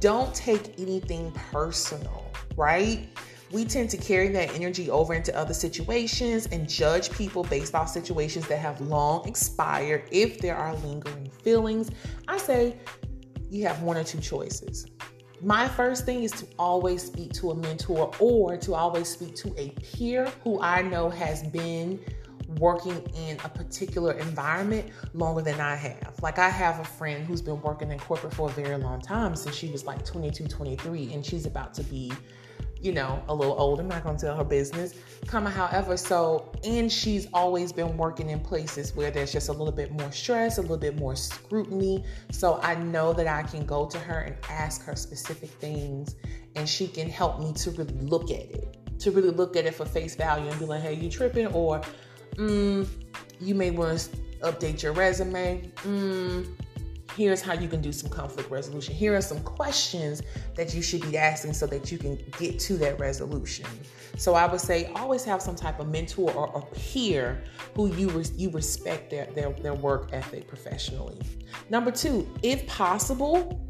don't 0.00 0.34
take 0.34 0.80
anything 0.80 1.30
personal, 1.32 2.24
right? 2.56 3.06
We 3.52 3.66
tend 3.66 3.90
to 3.90 3.96
carry 3.98 4.28
that 4.28 4.54
energy 4.54 4.90
over 4.90 5.12
into 5.14 5.36
other 5.36 5.52
situations 5.52 6.46
and 6.46 6.68
judge 6.68 7.10
people 7.12 7.44
based 7.44 7.74
off 7.74 7.88
situations 7.88 8.48
that 8.48 8.58
have 8.58 8.80
long 8.80 9.28
expired 9.28 10.04
if 10.10 10.38
there 10.38 10.56
are 10.56 10.74
lingering 10.76 11.28
feelings. 11.28 11.90
I 12.26 12.38
say 12.38 12.76
you 13.50 13.66
have 13.66 13.82
one 13.82 13.98
or 13.98 14.04
two 14.04 14.20
choices. 14.20 14.86
my 15.42 15.68
first 15.68 16.06
thing 16.06 16.22
is 16.22 16.30
to 16.30 16.46
always 16.58 17.02
speak 17.02 17.32
to 17.32 17.50
a 17.50 17.54
mentor 17.54 18.10
or 18.20 18.56
to 18.56 18.74
always 18.74 19.08
speak 19.08 19.34
to 19.34 19.52
a 19.58 19.70
peer 19.70 20.32
who 20.44 20.60
I 20.62 20.82
know 20.82 21.10
has 21.10 21.42
been 21.42 22.00
working 22.58 22.98
in 23.16 23.38
a 23.44 23.48
particular 23.48 24.12
environment 24.12 24.90
longer 25.14 25.42
than 25.42 25.60
I 25.60 25.74
have. 25.74 26.14
Like 26.22 26.38
I 26.38 26.48
have 26.48 26.80
a 26.80 26.84
friend 26.84 27.26
who's 27.26 27.42
been 27.42 27.60
working 27.60 27.90
in 27.90 27.98
corporate 27.98 28.34
for 28.34 28.48
a 28.48 28.52
very 28.52 28.76
long 28.76 29.00
time 29.00 29.34
since 29.36 29.56
she 29.56 29.68
was 29.68 29.84
like 29.84 30.04
22, 30.04 30.46
23 30.46 31.12
and 31.12 31.24
she's 31.24 31.46
about 31.46 31.74
to 31.74 31.82
be 31.84 32.12
you 32.82 32.92
know, 32.92 33.22
a 33.28 33.34
little 33.34 33.58
old. 33.58 33.78
I'm 33.78 33.88
not 33.88 34.02
going 34.02 34.16
to 34.16 34.26
tell 34.26 34.36
her 34.36 34.44
business. 34.44 34.94
Come, 35.26 35.46
however, 35.46 35.96
so, 35.96 36.52
and 36.64 36.90
she's 36.90 37.28
always 37.32 37.72
been 37.72 37.96
working 37.96 38.30
in 38.30 38.40
places 38.40 38.94
where 38.96 39.10
there's 39.10 39.32
just 39.32 39.48
a 39.48 39.52
little 39.52 39.72
bit 39.72 39.92
more 39.92 40.10
stress, 40.10 40.58
a 40.58 40.62
little 40.62 40.76
bit 40.76 40.98
more 40.98 41.14
scrutiny. 41.14 42.04
So 42.32 42.58
I 42.60 42.74
know 42.74 43.12
that 43.12 43.28
I 43.28 43.44
can 43.44 43.64
go 43.64 43.86
to 43.86 43.98
her 43.98 44.20
and 44.20 44.36
ask 44.50 44.84
her 44.84 44.96
specific 44.96 45.50
things, 45.50 46.16
and 46.56 46.68
she 46.68 46.88
can 46.88 47.08
help 47.08 47.38
me 47.38 47.52
to 47.54 47.70
really 47.70 47.94
look 47.94 48.30
at 48.32 48.50
it, 48.50 48.76
to 48.98 49.12
really 49.12 49.30
look 49.30 49.56
at 49.56 49.64
it 49.64 49.74
for 49.76 49.86
face 49.86 50.16
value 50.16 50.50
and 50.50 50.58
be 50.58 50.64
like, 50.64 50.82
hey, 50.82 50.94
you 50.94 51.08
tripping? 51.08 51.46
Or, 51.46 51.80
mm, 52.34 52.88
you 53.40 53.54
may 53.54 53.70
want 53.70 53.98
to 53.98 54.08
update 54.42 54.82
your 54.82 54.92
resume. 54.92 55.70
Mm, 55.84 56.52
here's 57.16 57.40
how 57.40 57.52
you 57.52 57.68
can 57.68 57.80
do 57.80 57.92
some 57.92 58.10
conflict 58.10 58.50
resolution. 58.50 58.94
Here 58.94 59.14
are 59.14 59.20
some 59.20 59.40
questions 59.42 60.22
that 60.54 60.74
you 60.74 60.82
should 60.82 61.02
be 61.02 61.16
asking 61.16 61.52
so 61.54 61.66
that 61.66 61.92
you 61.92 61.98
can 61.98 62.18
get 62.38 62.58
to 62.60 62.76
that 62.78 62.98
resolution. 62.98 63.66
So 64.16 64.34
I 64.34 64.46
would 64.46 64.60
say 64.60 64.90
always 64.94 65.24
have 65.24 65.40
some 65.40 65.56
type 65.56 65.80
of 65.80 65.88
mentor 65.88 66.30
or, 66.32 66.48
or 66.48 66.66
peer 66.74 67.42
who 67.74 67.94
you 67.94 68.22
you 68.36 68.50
respect 68.50 69.10
their, 69.10 69.26
their 69.26 69.50
their 69.52 69.74
work 69.74 70.10
ethic 70.12 70.46
professionally. 70.48 71.18
Number 71.70 71.90
two, 71.90 72.28
if 72.42 72.66
possible, 72.66 73.66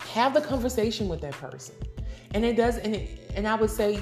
have 0.00 0.34
the 0.34 0.40
conversation 0.40 1.08
with 1.08 1.20
that 1.22 1.34
person. 1.34 1.74
And 2.34 2.44
it 2.44 2.56
does, 2.56 2.76
and 2.78 2.94
it, 2.94 3.32
and 3.34 3.48
I 3.48 3.54
would 3.54 3.70
say 3.70 4.00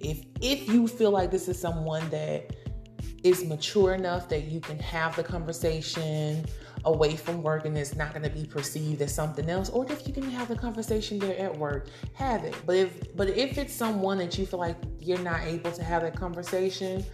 if 0.00 0.24
if 0.40 0.68
you 0.68 0.88
feel 0.88 1.10
like 1.10 1.30
this 1.30 1.48
is 1.48 1.60
someone 1.60 2.08
that 2.10 2.54
is 3.24 3.44
mature 3.44 3.94
enough 3.94 4.28
that 4.28 4.44
you 4.44 4.60
can 4.60 4.78
have 4.78 5.14
the 5.16 5.22
conversation 5.22 6.44
away 6.88 7.16
from 7.16 7.42
work 7.42 7.64
and 7.64 7.76
it's 7.76 7.94
not 7.94 8.12
going 8.12 8.22
to 8.22 8.30
be 8.30 8.44
perceived 8.44 9.00
as 9.02 9.14
something 9.14 9.48
else 9.48 9.70
or 9.70 9.90
if 9.90 10.06
you 10.06 10.12
can 10.12 10.28
have 10.30 10.48
the 10.48 10.56
conversation 10.56 11.18
there 11.18 11.38
at 11.38 11.56
work 11.56 11.88
have 12.14 12.44
it. 12.44 12.54
But 12.66 12.76
if 12.76 13.16
but 13.16 13.28
if 13.30 13.58
it's 13.58 13.72
someone 13.72 14.18
that 14.18 14.36
you 14.38 14.46
feel 14.46 14.60
like 14.60 14.76
you're 15.00 15.18
not 15.18 15.40
able 15.42 15.72
to 15.72 15.82
have 15.82 16.02
that 16.02 16.14
conversation 16.14 17.04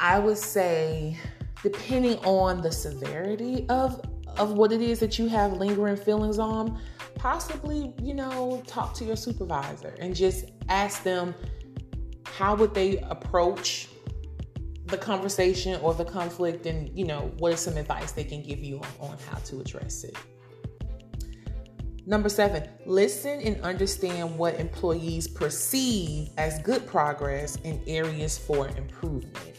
i 0.00 0.18
would 0.18 0.38
say 0.38 1.16
depending 1.62 2.16
on 2.24 2.62
the 2.62 2.72
severity 2.72 3.66
of 3.68 4.00
of 4.38 4.52
what 4.52 4.72
it 4.72 4.80
is 4.80 4.98
that 4.98 5.18
you 5.18 5.28
have 5.28 5.52
lingering 5.52 5.96
feelings 5.96 6.38
on 6.38 6.80
possibly 7.14 7.92
you 8.02 8.14
know 8.14 8.62
talk 8.66 8.94
to 8.94 9.04
your 9.04 9.16
supervisor 9.16 9.94
and 10.00 10.16
just 10.16 10.46
ask 10.68 11.02
them 11.02 11.34
how 12.24 12.54
would 12.54 12.72
they 12.72 12.98
approach 12.98 13.88
the 14.90 14.98
conversation 14.98 15.80
or 15.82 15.94
the 15.94 16.04
conflict 16.04 16.66
and 16.66 16.96
you 16.96 17.04
know 17.04 17.32
what 17.38 17.52
is 17.52 17.60
some 17.60 17.76
advice 17.76 18.12
they 18.12 18.24
can 18.24 18.42
give 18.42 18.58
you 18.58 18.78
on, 19.00 19.10
on 19.10 19.18
how 19.30 19.38
to 19.38 19.60
address 19.60 20.04
it 20.04 20.16
number 22.06 22.28
seven 22.28 22.68
listen 22.86 23.40
and 23.40 23.60
understand 23.62 24.36
what 24.36 24.54
employees 24.54 25.28
perceive 25.28 26.28
as 26.38 26.58
good 26.60 26.86
progress 26.86 27.56
and 27.64 27.80
areas 27.86 28.38
for 28.38 28.68
improvement 28.76 29.56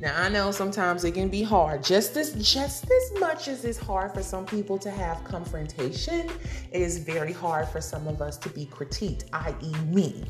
now 0.00 0.14
I 0.16 0.28
know 0.28 0.52
sometimes 0.52 1.02
it 1.02 1.14
can 1.14 1.28
be 1.28 1.42
hard, 1.42 1.82
just 1.82 2.16
as 2.16 2.32
just 2.34 2.84
as 2.84 3.20
much 3.20 3.48
as 3.48 3.64
it's 3.64 3.78
hard 3.78 4.14
for 4.14 4.22
some 4.22 4.46
people 4.46 4.78
to 4.78 4.92
have 4.92 5.24
confrontation, 5.24 6.30
it 6.70 6.80
is 6.80 6.98
very 6.98 7.32
hard 7.32 7.66
for 7.66 7.80
some 7.80 8.06
of 8.06 8.22
us 8.22 8.36
to 8.38 8.48
be 8.50 8.66
critiqued, 8.66 9.24
i.e., 9.32 9.72
me. 9.86 10.24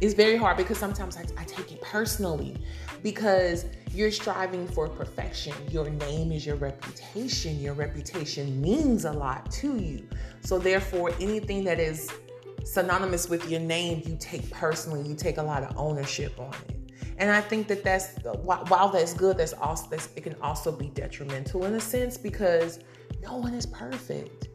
It's 0.00 0.14
very 0.14 0.36
hard 0.36 0.56
because 0.56 0.78
sometimes 0.78 1.16
I, 1.16 1.24
I 1.36 1.42
take 1.44 1.72
it 1.72 1.82
personally 1.82 2.56
because 3.02 3.66
you're 3.92 4.10
striving 4.10 4.66
for 4.68 4.88
perfection. 4.88 5.54
Your 5.70 5.88
name 5.90 6.32
is 6.32 6.44
your 6.44 6.56
reputation. 6.56 7.58
Your 7.60 7.74
reputation 7.74 8.60
means 8.60 9.04
a 9.04 9.12
lot 9.12 9.50
to 9.52 9.76
you. 9.76 10.08
So, 10.40 10.58
therefore, 10.58 11.12
anything 11.20 11.64
that 11.64 11.80
is 11.80 12.10
synonymous 12.64 13.28
with 13.28 13.48
your 13.50 13.60
name, 13.60 14.02
you 14.06 14.16
take 14.18 14.50
personally, 14.50 15.08
you 15.08 15.14
take 15.14 15.38
a 15.38 15.42
lot 15.42 15.62
of 15.62 15.76
ownership 15.76 16.38
on 16.38 16.54
it. 16.68 16.92
And 17.18 17.30
I 17.30 17.40
think 17.40 17.66
that 17.68 17.82
that's 17.82 18.18
while 18.42 18.90
that's 18.90 19.12
good, 19.12 19.38
that's 19.38 19.52
also 19.52 19.88
that's, 19.90 20.08
it 20.14 20.22
can 20.22 20.36
also 20.40 20.70
be 20.70 20.88
detrimental 20.88 21.64
in 21.64 21.74
a 21.74 21.80
sense 21.80 22.16
because 22.16 22.78
no 23.22 23.36
one 23.36 23.54
is 23.54 23.66
perfect. 23.66 24.48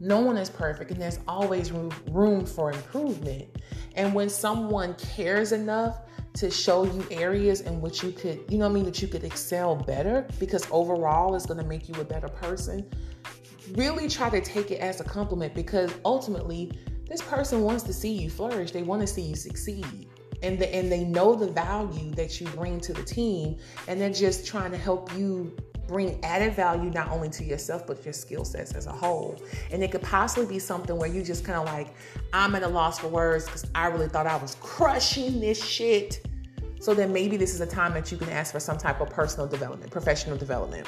No 0.00 0.20
one 0.20 0.36
is 0.36 0.50
perfect, 0.50 0.90
and 0.90 1.00
there's 1.00 1.20
always 1.26 1.70
room, 1.72 1.92
room 2.10 2.44
for 2.44 2.72
improvement. 2.72 3.46
And 3.94 4.12
when 4.12 4.28
someone 4.28 4.94
cares 4.94 5.52
enough 5.52 6.00
to 6.34 6.50
show 6.50 6.84
you 6.84 7.06
areas 7.10 7.60
in 7.60 7.80
which 7.80 8.02
you 8.02 8.10
could, 8.10 8.40
you 8.48 8.58
know 8.58 8.66
I 8.66 8.68
mean, 8.68 8.84
that 8.84 9.00
you 9.00 9.08
could 9.08 9.24
excel 9.24 9.76
better 9.76 10.26
because 10.40 10.66
overall 10.70 11.34
it's 11.36 11.46
going 11.46 11.60
to 11.60 11.66
make 11.66 11.88
you 11.88 11.94
a 12.00 12.04
better 12.04 12.28
person. 12.28 12.88
Really 13.72 14.08
try 14.08 14.30
to 14.30 14.40
take 14.40 14.70
it 14.70 14.80
as 14.80 15.00
a 15.00 15.04
compliment 15.04 15.54
because 15.54 15.92
ultimately 16.04 16.72
this 17.08 17.22
person 17.22 17.62
wants 17.62 17.84
to 17.84 17.92
see 17.92 18.12
you 18.12 18.30
flourish. 18.30 18.72
They 18.72 18.82
want 18.82 19.00
to 19.02 19.06
see 19.06 19.22
you 19.22 19.36
succeed. 19.36 20.08
And, 20.42 20.58
the, 20.58 20.74
and 20.74 20.90
they 20.90 21.04
know 21.04 21.34
the 21.34 21.46
value 21.46 22.10
that 22.12 22.40
you 22.40 22.46
bring 22.48 22.80
to 22.80 22.92
the 22.92 23.02
team 23.02 23.56
and 23.86 24.00
they're 24.00 24.10
just 24.10 24.46
trying 24.46 24.72
to 24.72 24.76
help 24.76 25.16
you 25.16 25.56
bring 25.86 26.22
added 26.24 26.54
value 26.54 26.90
not 26.90 27.10
only 27.10 27.28
to 27.30 27.44
yourself 27.44 27.86
but 27.86 28.04
your 28.04 28.12
skill 28.12 28.44
sets 28.44 28.72
as 28.72 28.86
a 28.86 28.92
whole. 28.92 29.40
And 29.70 29.82
it 29.82 29.90
could 29.90 30.02
possibly 30.02 30.46
be 30.46 30.58
something 30.58 30.96
where 30.96 31.08
you 31.08 31.22
just 31.22 31.44
kind 31.44 31.58
of 31.58 31.66
like, 31.66 31.88
I'm 32.32 32.54
at 32.54 32.62
a 32.62 32.68
loss 32.68 32.98
for 32.98 33.08
words 33.08 33.46
because 33.46 33.66
I 33.74 33.86
really 33.86 34.08
thought 34.08 34.26
I 34.26 34.36
was 34.36 34.56
crushing 34.60 35.40
this 35.40 35.62
shit. 35.62 36.26
So 36.80 36.92
then 36.94 37.12
maybe 37.12 37.36
this 37.36 37.54
is 37.54 37.60
a 37.60 37.66
time 37.66 37.94
that 37.94 38.12
you 38.12 38.18
can 38.18 38.28
ask 38.28 38.52
for 38.52 38.60
some 38.60 38.76
type 38.76 39.00
of 39.00 39.08
personal 39.10 39.46
development, 39.46 39.90
professional 39.90 40.36
development, 40.36 40.86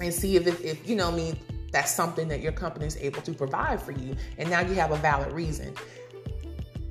and 0.00 0.14
see 0.14 0.36
if, 0.36 0.46
if, 0.46 0.64
if 0.64 0.88
you 0.88 0.94
know, 0.94 1.10
mean, 1.10 1.36
that's 1.72 1.92
something 1.92 2.28
that 2.28 2.40
your 2.40 2.52
company 2.52 2.86
is 2.86 2.96
able 2.98 3.20
to 3.22 3.32
provide 3.32 3.82
for 3.82 3.92
you. 3.92 4.16
And 4.38 4.48
now 4.48 4.60
you 4.60 4.74
have 4.74 4.92
a 4.92 4.96
valid 4.96 5.32
reason. 5.32 5.74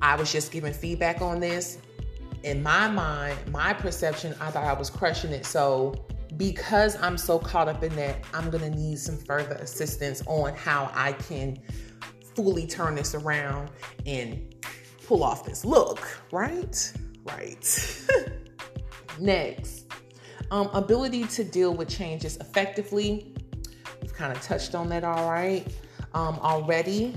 I 0.00 0.14
was 0.16 0.30
just 0.30 0.52
giving 0.52 0.72
feedback 0.72 1.20
on 1.20 1.40
this. 1.40 1.78
In 2.44 2.62
my 2.62 2.88
mind, 2.88 3.36
my 3.50 3.72
perception, 3.72 4.34
I 4.40 4.50
thought 4.50 4.64
I 4.64 4.72
was 4.72 4.90
crushing 4.90 5.32
it. 5.32 5.44
So 5.44 5.94
because 6.36 7.00
I'm 7.02 7.16
so 7.16 7.38
caught 7.38 7.68
up 7.68 7.82
in 7.82 7.94
that, 7.96 8.24
I'm 8.34 8.50
going 8.50 8.62
to 8.70 8.76
need 8.76 8.98
some 8.98 9.16
further 9.16 9.54
assistance 9.56 10.22
on 10.26 10.54
how 10.54 10.90
I 10.94 11.12
can 11.12 11.58
fully 12.34 12.66
turn 12.66 12.94
this 12.94 13.14
around 13.14 13.70
and 14.06 14.54
pull 15.06 15.24
off 15.24 15.44
this 15.44 15.64
look, 15.64 16.06
right? 16.32 16.92
Right. 17.24 18.06
Next, 19.18 19.86
um, 20.50 20.68
ability 20.72 21.24
to 21.24 21.44
deal 21.44 21.74
with 21.74 21.88
changes 21.88 22.36
effectively. 22.36 23.34
We've 24.00 24.14
kind 24.14 24.32
of 24.32 24.40
touched 24.42 24.74
on 24.74 24.88
that 24.90 25.04
all 25.04 25.30
right 25.30 25.66
um, 26.14 26.38
already. 26.40 27.16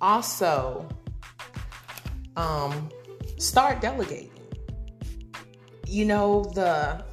Also, 0.00 0.88
um, 2.36 2.90
start 3.38 3.80
delegating. 3.80 4.30
You 5.86 6.04
know, 6.04 6.44
the 6.54 7.04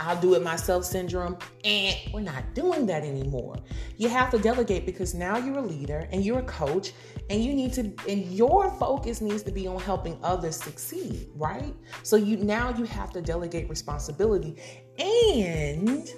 I'll 0.00 0.20
do 0.20 0.34
it 0.34 0.42
myself 0.42 0.84
syndrome. 0.84 1.36
And 1.64 1.96
we're 2.12 2.20
not 2.20 2.54
doing 2.54 2.86
that 2.86 3.04
anymore. 3.04 3.56
You 3.96 4.08
have 4.08 4.30
to 4.30 4.38
delegate 4.38 4.86
because 4.86 5.14
now 5.14 5.36
you're 5.38 5.58
a 5.58 5.62
leader 5.62 6.08
and 6.12 6.24
you're 6.24 6.38
a 6.38 6.44
coach 6.44 6.92
and 7.30 7.42
you 7.44 7.52
need 7.52 7.72
to 7.74 7.92
and 8.08 8.24
your 8.32 8.70
focus 8.78 9.20
needs 9.20 9.42
to 9.44 9.52
be 9.52 9.66
on 9.66 9.80
helping 9.80 10.18
others 10.22 10.56
succeed, 10.56 11.28
right? 11.34 11.74
So 12.02 12.16
you 12.16 12.36
now 12.36 12.74
you 12.76 12.84
have 12.84 13.12
to 13.12 13.20
delegate 13.20 13.68
responsibility. 13.68 14.56
And 14.98 16.08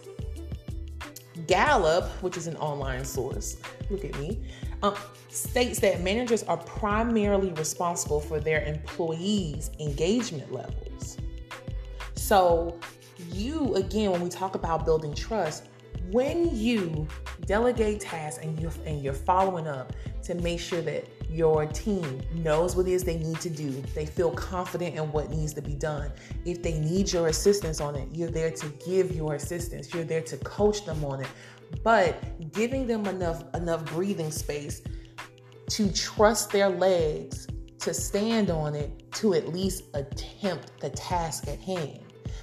Gallup, 1.46 2.04
which 2.22 2.36
is 2.36 2.46
an 2.46 2.56
online 2.56 3.04
source, 3.04 3.56
look 3.88 4.04
at 4.04 4.18
me, 4.18 4.40
um, 4.82 4.94
states 5.28 5.78
that 5.80 6.00
managers 6.00 6.42
are 6.44 6.56
primarily 6.58 7.52
responsible 7.52 8.20
for 8.20 8.40
their 8.40 8.62
employees' 8.64 9.70
engagement 9.78 10.52
levels. 10.52 11.16
So 12.14 12.78
you, 13.34 13.74
again, 13.74 14.10
when 14.10 14.20
we 14.20 14.28
talk 14.28 14.54
about 14.54 14.84
building 14.84 15.14
trust, 15.14 15.68
when 16.10 16.54
you 16.56 17.06
delegate 17.46 18.00
tasks 18.00 18.42
and 18.42 18.58
you're, 18.58 18.72
and 18.84 19.02
you're 19.02 19.12
following 19.12 19.66
up 19.66 19.92
to 20.22 20.34
make 20.34 20.58
sure 20.58 20.82
that 20.82 21.06
your 21.30 21.66
team 21.66 22.20
knows 22.34 22.74
what 22.74 22.86
it 22.86 22.92
is 22.92 23.04
they 23.04 23.18
need 23.18 23.40
to 23.40 23.50
do, 23.50 23.70
they 23.94 24.06
feel 24.06 24.30
confident 24.32 24.96
in 24.96 25.12
what 25.12 25.30
needs 25.30 25.52
to 25.54 25.62
be 25.62 25.74
done. 25.74 26.10
If 26.44 26.62
they 26.62 26.78
need 26.80 27.12
your 27.12 27.28
assistance 27.28 27.80
on 27.80 27.94
it, 27.94 28.08
you're 28.12 28.30
there 28.30 28.50
to 28.50 28.68
give 28.84 29.14
your 29.14 29.34
assistance. 29.34 29.94
You're 29.94 30.04
there 30.04 30.22
to 30.22 30.36
coach 30.38 30.84
them 30.84 31.04
on 31.04 31.20
it. 31.20 31.28
But 31.84 32.52
giving 32.52 32.86
them 32.86 33.06
enough 33.06 33.44
enough 33.54 33.84
breathing 33.84 34.32
space 34.32 34.82
to 35.68 35.92
trust 35.92 36.50
their 36.50 36.68
legs 36.68 37.46
to 37.78 37.94
stand 37.94 38.50
on 38.50 38.74
it 38.74 39.10
to 39.12 39.34
at 39.34 39.48
least 39.48 39.84
attempt 39.94 40.80
the 40.80 40.90
task 40.90 41.46
at 41.48 41.60
hand 41.60 42.00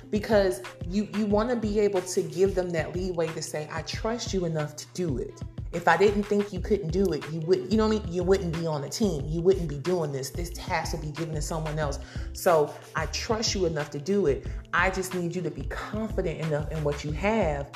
because 0.10 0.62
you 0.88 1.08
you 1.16 1.26
want 1.26 1.50
to 1.50 1.56
be 1.56 1.80
able 1.80 2.02
to 2.02 2.22
give 2.22 2.56
them 2.56 2.70
that 2.70 2.96
leeway 2.96 3.28
to 3.28 3.42
say 3.42 3.68
I 3.72 3.82
trust 3.84 4.34
you 4.34 4.46
enough 4.46 4.76
to 4.78 4.86
do 4.94 5.18
it 5.18 5.42
If 5.74 5.88
I 5.88 5.98
didn't 5.98 6.24
think 6.24 6.54
you 6.54 6.60
couldn't 6.60 6.90
do 6.90 7.12
it, 7.12 7.24
you 7.32 7.42
would 7.42 7.72
you 7.72 7.78
know 7.78 7.88
what 7.88 8.02
I 8.02 8.06
mean? 8.06 8.14
You 8.14 8.24
wouldn't 8.24 8.54
be 8.58 8.66
on 8.66 8.82
the 8.82 8.90
team. 8.90 9.26
You 9.28 9.42
wouldn't 9.42 9.68
be 9.68 9.78
doing 9.78 10.12
this. 10.12 10.30
This 10.30 10.50
task 10.52 10.94
would 10.94 11.02
be 11.02 11.12
given 11.12 11.36
to 11.36 11.42
someone 11.42 11.78
else. 11.78 12.00
So 12.34 12.74
I 12.96 13.06
trust 13.08 13.54
you 13.54 13.66
enough 13.66 13.90
to 13.92 14.00
do 14.00 14.28
it. 14.28 14.48
I 14.74 14.90
just 14.90 15.14
need 15.14 15.36
you 15.36 15.42
to 15.42 15.52
be 15.52 15.64
confident 15.64 16.40
enough 16.40 16.72
in 16.72 16.84
what 16.84 17.04
you 17.04 17.12
have 17.12 17.70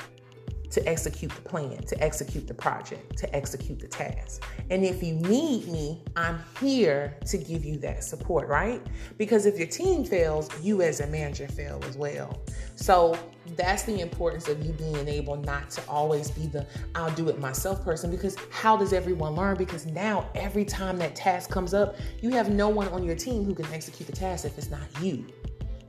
to 0.72 0.88
execute 0.88 1.32
the 1.32 1.42
plan, 1.42 1.78
to 1.84 2.04
execute 2.04 2.48
the 2.48 2.54
project, 2.54 3.18
to 3.18 3.36
execute 3.36 3.80
the 3.80 3.88
task. 3.88 4.44
And 4.70 4.84
if 4.84 5.04
you 5.04 5.13
need 5.16 5.68
me, 5.68 6.01
I'm 6.16 6.40
here 6.60 7.18
to 7.28 7.38
give 7.38 7.63
you 7.63 7.78
that 7.80 8.04
support, 8.04 8.48
right? 8.48 8.82
Because 9.18 9.46
if 9.46 9.58
your 9.58 9.68
team 9.68 10.04
fails, 10.04 10.50
you 10.63 10.82
as 10.82 11.01
a 11.01 11.08
manager 11.08 11.48
fail 11.48 11.82
as 11.88 11.98
well. 11.98 12.42
So 12.75 13.18
that's 13.58 13.84
the 13.84 14.00
importance 14.00 14.48
of 14.48 14.66
you 14.66 14.72
being 14.74 15.08
able 15.08 15.36
not 15.36 15.70
to 15.72 15.88
always 15.90 16.32
be 16.32 16.48
the 16.48 16.66
I'll 16.96 17.12
do 17.12 17.28
it 17.30 17.40
myself 17.40 17.84
person 17.84 18.10
because 18.10 18.38
how 18.50 18.78
does 18.78 18.94
everyone 18.94 19.36
learn? 19.36 19.58
Because 19.58 19.86
now 19.86 20.30
every 20.36 20.63
time 20.63 20.98
that 20.98 21.16
task 21.16 21.50
comes 21.50 21.74
up, 21.74 21.98
you 22.22 22.30
have 22.32 22.50
no 22.50 22.70
one 22.70 22.88
on 22.90 23.04
your 23.04 23.16
team 23.16 23.44
who 23.44 23.54
can 23.54 23.66
execute 23.74 24.08
the 24.08 24.16
task 24.16 24.46
if 24.46 24.58
it's 24.58 24.70
not 24.70 24.82
you. 25.01 25.25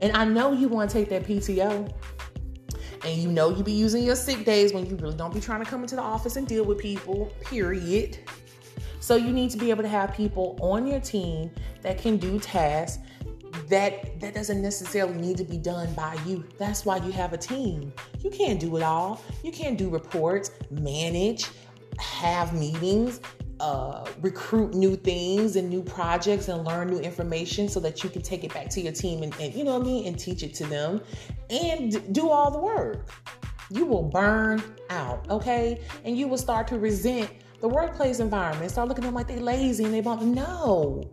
And 0.01 0.15
I 0.17 0.25
know 0.25 0.51
you 0.51 0.67
want 0.67 0.89
to 0.89 0.93
take 0.93 1.09
that 1.09 1.23
PTO 1.23 1.89
and 3.03 3.21
you 3.21 3.29
know 3.29 3.49
you 3.49 3.63
be 3.63 3.71
using 3.71 4.03
your 4.03 4.15
sick 4.15 4.45
days 4.45 4.73
when 4.73 4.85
you 4.85 4.95
really 4.95 5.15
don't 5.15 5.33
be 5.33 5.39
trying 5.39 5.63
to 5.63 5.69
come 5.69 5.81
into 5.81 5.95
the 5.95 6.01
office 6.01 6.35
and 6.35 6.47
deal 6.47 6.63
with 6.63 6.77
people, 6.77 7.31
period. 7.41 8.19
So 8.99 9.15
you 9.15 9.33
need 9.33 9.51
to 9.51 9.57
be 9.57 9.69
able 9.69 9.83
to 9.83 9.89
have 9.89 10.13
people 10.13 10.57
on 10.61 10.87
your 10.87 11.01
team 11.01 11.51
that 11.81 11.97
can 11.97 12.17
do 12.17 12.39
tasks 12.39 12.99
that 13.67 14.19
that 14.19 14.33
doesn't 14.33 14.61
necessarily 14.61 15.15
need 15.15 15.37
to 15.37 15.43
be 15.43 15.57
done 15.57 15.93
by 15.93 16.17
you. 16.25 16.43
That's 16.57 16.85
why 16.85 16.97
you 16.97 17.11
have 17.11 17.33
a 17.33 17.37
team. 17.37 17.93
You 18.21 18.29
can't 18.29 18.59
do 18.59 18.77
it 18.77 18.83
all. 18.83 19.21
You 19.43 19.51
can't 19.51 19.77
do 19.77 19.89
reports, 19.89 20.51
manage, 20.71 21.47
have 21.99 22.53
meetings, 22.53 23.19
uh, 23.59 24.05
recruit 24.21 24.73
new 24.73 24.95
things 24.95 25.55
and 25.55 25.69
new 25.69 25.83
projects 25.83 26.47
and 26.47 26.65
learn 26.65 26.89
new 26.89 26.99
information 26.99 27.69
so 27.69 27.79
that 27.79 28.03
you 28.03 28.09
can 28.09 28.21
take 28.21 28.43
it 28.43 28.53
back 28.53 28.69
to 28.69 28.81
your 28.81 28.91
team 28.91 29.23
and, 29.23 29.33
and 29.39 29.53
you 29.53 29.63
know 29.63 29.77
what 29.77 29.83
I 29.83 29.85
mean 29.85 30.07
and 30.07 30.19
teach 30.19 30.43
it 30.43 30.53
to 30.55 30.65
them 30.65 31.01
and 31.53 32.13
do 32.13 32.29
all 32.29 32.51
the 32.51 32.59
work. 32.59 33.09
You 33.69 33.85
will 33.85 34.03
burn 34.03 34.63
out, 34.89 35.29
okay? 35.29 35.81
And 36.03 36.17
you 36.17 36.27
will 36.27 36.37
start 36.37 36.67
to 36.67 36.79
resent 36.79 37.29
the 37.61 37.67
workplace 37.67 38.19
environment. 38.19 38.71
Start 38.71 38.89
looking 38.89 39.03
at 39.03 39.07
them 39.07 39.15
like 39.15 39.27
they 39.27 39.39
lazy 39.39 39.85
and 39.85 39.93
they 39.93 40.01
want 40.01 40.21
no. 40.23 41.09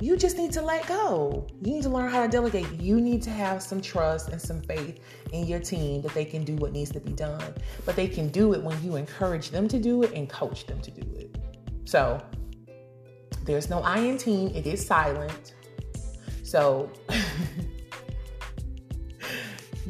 You 0.00 0.16
just 0.16 0.38
need 0.38 0.52
to 0.52 0.62
let 0.62 0.86
go. 0.86 1.48
You 1.60 1.72
need 1.72 1.82
to 1.82 1.88
learn 1.88 2.08
how 2.08 2.22
to 2.22 2.28
delegate. 2.28 2.70
You 2.80 3.00
need 3.00 3.20
to 3.22 3.30
have 3.30 3.60
some 3.60 3.80
trust 3.80 4.28
and 4.28 4.40
some 4.40 4.62
faith 4.62 5.00
in 5.32 5.46
your 5.46 5.58
team 5.58 6.02
that 6.02 6.14
they 6.14 6.24
can 6.24 6.44
do 6.44 6.54
what 6.54 6.72
needs 6.72 6.92
to 6.92 7.00
be 7.00 7.12
done. 7.12 7.52
But 7.84 7.96
they 7.96 8.06
can 8.06 8.28
do 8.28 8.54
it 8.54 8.62
when 8.62 8.80
you 8.82 8.94
encourage 8.94 9.50
them 9.50 9.66
to 9.66 9.78
do 9.80 10.04
it 10.04 10.12
and 10.12 10.28
coach 10.28 10.66
them 10.66 10.80
to 10.82 10.90
do 10.92 11.14
it. 11.16 11.36
So 11.84 12.22
there's 13.44 13.68
no 13.68 13.80
I 13.80 13.98
in 13.98 14.18
team, 14.18 14.52
it 14.54 14.68
is 14.68 14.86
silent. 14.86 15.54
So 16.44 16.92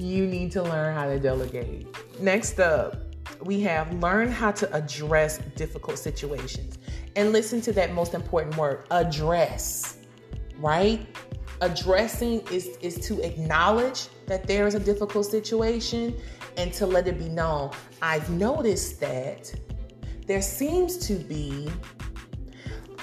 you 0.01 0.27
need 0.27 0.53
to 0.53 0.63
learn 0.63 0.95
how 0.95 1.07
to 1.07 1.19
delegate. 1.19 1.87
Next 2.21 2.61
up, 2.61 3.03
we 3.43 3.61
have 3.63 3.93
learn 3.95 4.31
how 4.31 4.51
to 4.53 4.73
address 4.75 5.39
difficult 5.57 5.99
situations. 5.99 6.79
And 7.17 7.33
listen 7.33 7.61
to 7.63 7.73
that 7.73 7.93
most 7.93 8.15
important 8.15 8.57
word 8.57 8.87
address, 8.91 9.99
right? 10.59 11.07
Addressing 11.61 12.41
is, 12.53 12.79
is 12.81 12.97
to 13.07 13.21
acknowledge 13.23 14.09
that 14.27 14.47
there 14.47 14.67
is 14.67 14.75
a 14.75 14.81
difficult 14.81 15.27
situation 15.27 16.17
and 16.57 16.73
to 16.75 16.87
let 16.87 17.09
it 17.09 17.19
be 17.19 17.29
known. 17.29 17.71
I've 18.01 18.31
noticed 18.31 19.01
that 19.01 19.53
there 20.27 20.43
seems 20.43 20.97
to 21.09 21.15
be, 21.15 21.71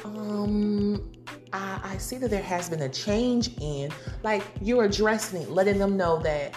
um, 0.06 1.12
I, 1.52 1.80
I 1.84 1.98
see 1.98 2.18
that 2.18 2.30
there 2.30 2.44
has 2.44 2.70
been 2.70 2.84
a 2.84 2.90
change 2.90 3.58
in, 3.60 3.92
like, 4.24 4.44
you're 4.62 4.86
addressing, 4.86 5.50
letting 5.50 5.78
them 5.78 5.98
know 5.98 6.20
that 6.20 6.56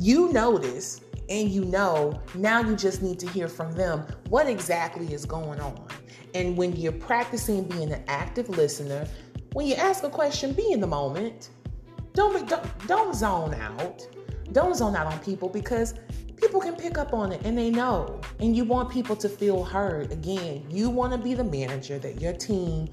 you 0.00 0.32
notice 0.32 1.00
and 1.28 1.48
you 1.48 1.64
know, 1.64 2.20
now 2.34 2.60
you 2.60 2.76
just 2.76 3.02
need 3.02 3.18
to 3.20 3.28
hear 3.28 3.48
from 3.48 3.72
them 3.72 4.06
what 4.28 4.48
exactly 4.48 5.12
is 5.12 5.24
going 5.24 5.60
on. 5.60 5.86
And 6.34 6.56
when 6.56 6.76
you're 6.76 6.92
practicing 6.92 7.64
being 7.64 7.92
an 7.92 8.04
active 8.08 8.48
listener, 8.48 9.06
when 9.52 9.66
you 9.66 9.74
ask 9.74 10.04
a 10.04 10.10
question, 10.10 10.52
be 10.52 10.72
in 10.72 10.80
the 10.80 10.86
moment. 10.86 11.50
Don't 12.12 12.48
don't, 12.48 12.86
don't 12.86 13.14
zone 13.14 13.54
out. 13.54 14.06
Don't 14.52 14.76
zone 14.76 14.94
out 14.94 15.06
on 15.06 15.18
people 15.20 15.48
because 15.48 15.94
people 16.36 16.60
can 16.60 16.76
pick 16.76 16.98
up 16.98 17.12
on 17.12 17.32
it 17.32 17.40
and 17.44 17.56
they 17.56 17.70
know. 17.70 18.20
And 18.40 18.56
you 18.56 18.64
want 18.64 18.90
people 18.90 19.16
to 19.16 19.28
feel 19.28 19.64
heard. 19.64 20.12
Again, 20.12 20.66
you 20.70 20.90
want 20.90 21.12
to 21.12 21.18
be 21.18 21.34
the 21.34 21.44
manager 21.44 21.98
that 21.98 22.20
your 22.20 22.32
team 22.32 22.88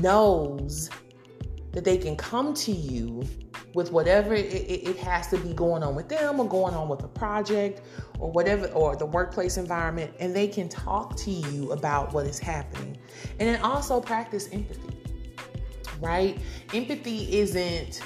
knows 0.00 0.88
that 1.72 1.84
they 1.84 1.98
can 1.98 2.16
come 2.16 2.54
to 2.54 2.72
you 2.72 3.22
with 3.74 3.90
whatever 3.90 4.34
it, 4.34 4.46
it, 4.46 4.88
it, 4.88 4.96
has 4.96 5.26
to 5.28 5.36
be 5.36 5.52
going 5.52 5.82
on 5.82 5.94
with 5.94 6.08
them 6.08 6.38
or 6.38 6.48
going 6.48 6.74
on 6.74 6.88
with 6.88 7.02
a 7.02 7.08
project 7.08 7.82
or 8.20 8.30
whatever 8.30 8.66
or 8.68 8.94
the 8.94 9.04
workplace 9.04 9.56
environment 9.56 10.12
and 10.20 10.34
they 10.34 10.46
can 10.46 10.68
talk 10.68 11.16
to 11.16 11.30
you 11.30 11.72
about 11.72 12.12
what 12.12 12.24
is 12.24 12.38
happening. 12.38 12.96
And 13.40 13.48
then 13.48 13.60
also 13.62 14.00
practice 14.00 14.48
empathy 14.52 14.94
right? 16.00 16.38
Empathy 16.72 17.38
isn't 17.38 18.00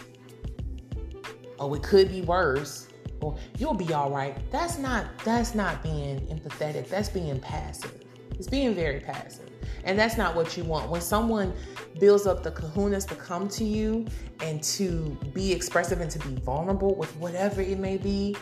oh 1.58 1.74
it 1.74 1.82
could 1.82 2.10
be 2.10 2.22
worse 2.22 2.88
or 3.20 3.36
you'll 3.58 3.74
be 3.74 3.92
all 3.92 4.10
right. 4.10 4.36
That's 4.50 4.78
not 4.78 5.06
that's 5.24 5.54
not 5.54 5.82
being 5.82 6.20
empathetic. 6.28 6.88
That's 6.88 7.08
being 7.08 7.40
passive. 7.40 8.04
It's 8.30 8.48
being 8.48 8.74
very 8.74 9.00
passive 9.00 9.50
and 9.84 9.98
that's 9.98 10.16
not 10.16 10.34
what 10.34 10.56
you 10.56 10.64
want. 10.64 10.90
When 10.90 11.00
someone 11.00 11.52
builds 11.98 12.26
up 12.26 12.42
the 12.42 12.50
kahunas 12.50 13.06
to 13.08 13.14
come 13.14 13.48
to 13.48 13.64
you 13.64 14.06
and 14.40 14.62
to 14.62 15.18
be 15.32 15.52
expressive 15.52 16.00
and 16.00 16.10
to 16.10 16.18
be 16.20 16.34
vulnerable 16.36 16.94
with 16.94 17.14
whatever 17.16 17.60
it 17.60 17.78
may 17.78 17.96
be, 17.96 18.36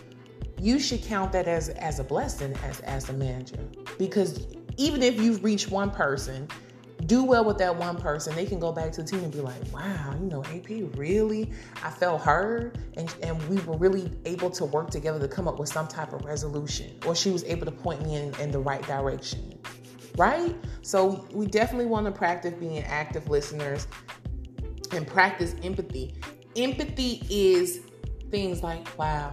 you 0.60 0.78
should 0.78 1.02
count 1.02 1.32
that 1.32 1.48
as 1.48 1.68
as 1.70 1.98
a 1.98 2.04
blessing 2.04 2.54
as 2.64 2.80
as 2.80 3.08
a 3.08 3.12
manager. 3.12 3.58
Because 3.98 4.46
even 4.76 5.02
if 5.02 5.20
you've 5.20 5.42
reached 5.42 5.70
one 5.70 5.90
person, 5.90 6.48
do 7.04 7.22
well 7.22 7.44
with 7.44 7.58
that 7.58 7.76
one 7.76 7.96
person, 7.96 8.34
they 8.34 8.46
can 8.46 8.58
go 8.58 8.72
back 8.72 8.90
to 8.92 9.02
the 9.02 9.08
team 9.08 9.20
and 9.20 9.32
be 9.32 9.40
like, 9.40 9.60
wow, 9.72 10.14
you 10.18 10.26
know, 10.26 10.42
AP 10.44 10.96
really, 10.96 11.50
I 11.82 11.90
felt 11.90 12.22
heard 12.22 12.78
and, 12.96 13.14
and 13.22 13.40
we 13.48 13.60
were 13.62 13.76
really 13.76 14.10
able 14.24 14.50
to 14.50 14.64
work 14.64 14.90
together 14.90 15.18
to 15.20 15.28
come 15.28 15.46
up 15.46 15.58
with 15.58 15.68
some 15.68 15.86
type 15.86 16.12
of 16.12 16.24
resolution. 16.24 16.98
Or 17.06 17.14
she 17.14 17.30
was 17.30 17.44
able 17.44 17.66
to 17.66 17.72
point 17.72 18.02
me 18.02 18.16
in, 18.16 18.34
in 18.40 18.50
the 18.50 18.58
right 18.58 18.82
direction 18.82 19.58
right? 20.16 20.54
So 20.82 21.26
we 21.32 21.46
definitely 21.46 21.86
want 21.86 22.06
to 22.06 22.12
practice 22.12 22.54
being 22.54 22.82
active 22.84 23.28
listeners 23.28 23.86
and 24.92 25.06
practice 25.06 25.54
empathy. 25.62 26.14
Empathy 26.56 27.22
is 27.28 27.80
things 28.30 28.62
like, 28.62 28.98
wow, 28.98 29.32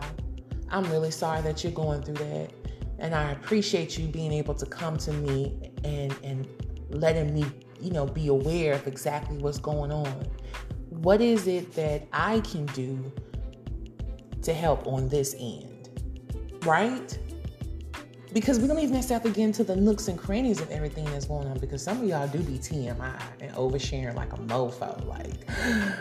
I'm 0.69 0.83
really 0.85 1.11
sorry 1.11 1.41
that 1.41 1.63
you're 1.63 1.73
going 1.73 2.01
through 2.01 2.15
that. 2.15 2.51
And 2.99 3.13
I 3.13 3.31
appreciate 3.31 3.97
you 3.97 4.07
being 4.07 4.31
able 4.31 4.53
to 4.55 4.65
come 4.65 4.97
to 4.97 5.11
me 5.11 5.71
and, 5.83 6.15
and 6.23 6.47
letting 6.89 7.33
me, 7.33 7.45
you 7.81 7.91
know, 7.91 8.05
be 8.05 8.27
aware 8.27 8.73
of 8.73 8.87
exactly 8.87 9.37
what's 9.37 9.59
going 9.59 9.91
on. 9.91 10.25
What 10.89 11.21
is 11.21 11.47
it 11.47 11.73
that 11.73 12.07
I 12.13 12.39
can 12.41 12.65
do 12.67 13.11
to 14.41 14.53
help 14.53 14.87
on 14.87 15.09
this 15.09 15.35
end? 15.39 15.89
Right? 16.63 17.17
Because 18.33 18.59
we 18.59 18.67
don't 18.67 18.79
even 18.79 18.93
necessarily 18.93 19.31
get 19.31 19.43
into 19.43 19.63
the 19.63 19.75
nooks 19.75 20.07
and 20.07 20.17
crannies 20.17 20.59
of 20.59 20.69
everything 20.71 21.05
that's 21.05 21.25
going 21.25 21.47
on 21.47 21.59
because 21.59 21.83
some 21.83 22.01
of 22.01 22.07
y'all 22.07 22.27
do 22.27 22.39
be 22.39 22.57
TMI 22.57 23.21
and 23.39 23.51
oversharing 23.53 24.15
like 24.15 24.33
a 24.33 24.37
mofo. 24.37 25.05
Like, 25.05 25.47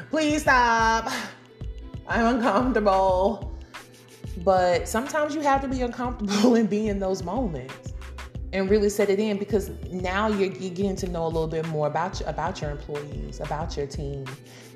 please 0.10 0.42
stop. 0.42 1.12
I'm 2.08 2.36
uncomfortable. 2.36 3.52
But 4.38 4.88
sometimes 4.88 5.34
you 5.34 5.42
have 5.42 5.60
to 5.60 5.68
be 5.68 5.82
uncomfortable 5.82 6.54
and 6.56 6.68
be 6.68 6.88
in 6.88 6.98
those 6.98 7.22
moments 7.22 7.92
and 8.52 8.68
really 8.68 8.88
set 8.88 9.08
it 9.08 9.18
in 9.18 9.38
because 9.38 9.70
now 9.90 10.28
you're, 10.28 10.52
you're 10.52 10.74
getting 10.74 10.96
to 10.96 11.08
know 11.08 11.24
a 11.24 11.28
little 11.28 11.46
bit 11.46 11.66
more 11.68 11.86
about 11.86 12.20
about 12.22 12.60
your 12.60 12.70
employees, 12.70 13.40
about 13.40 13.76
your 13.76 13.86
team. 13.86 14.24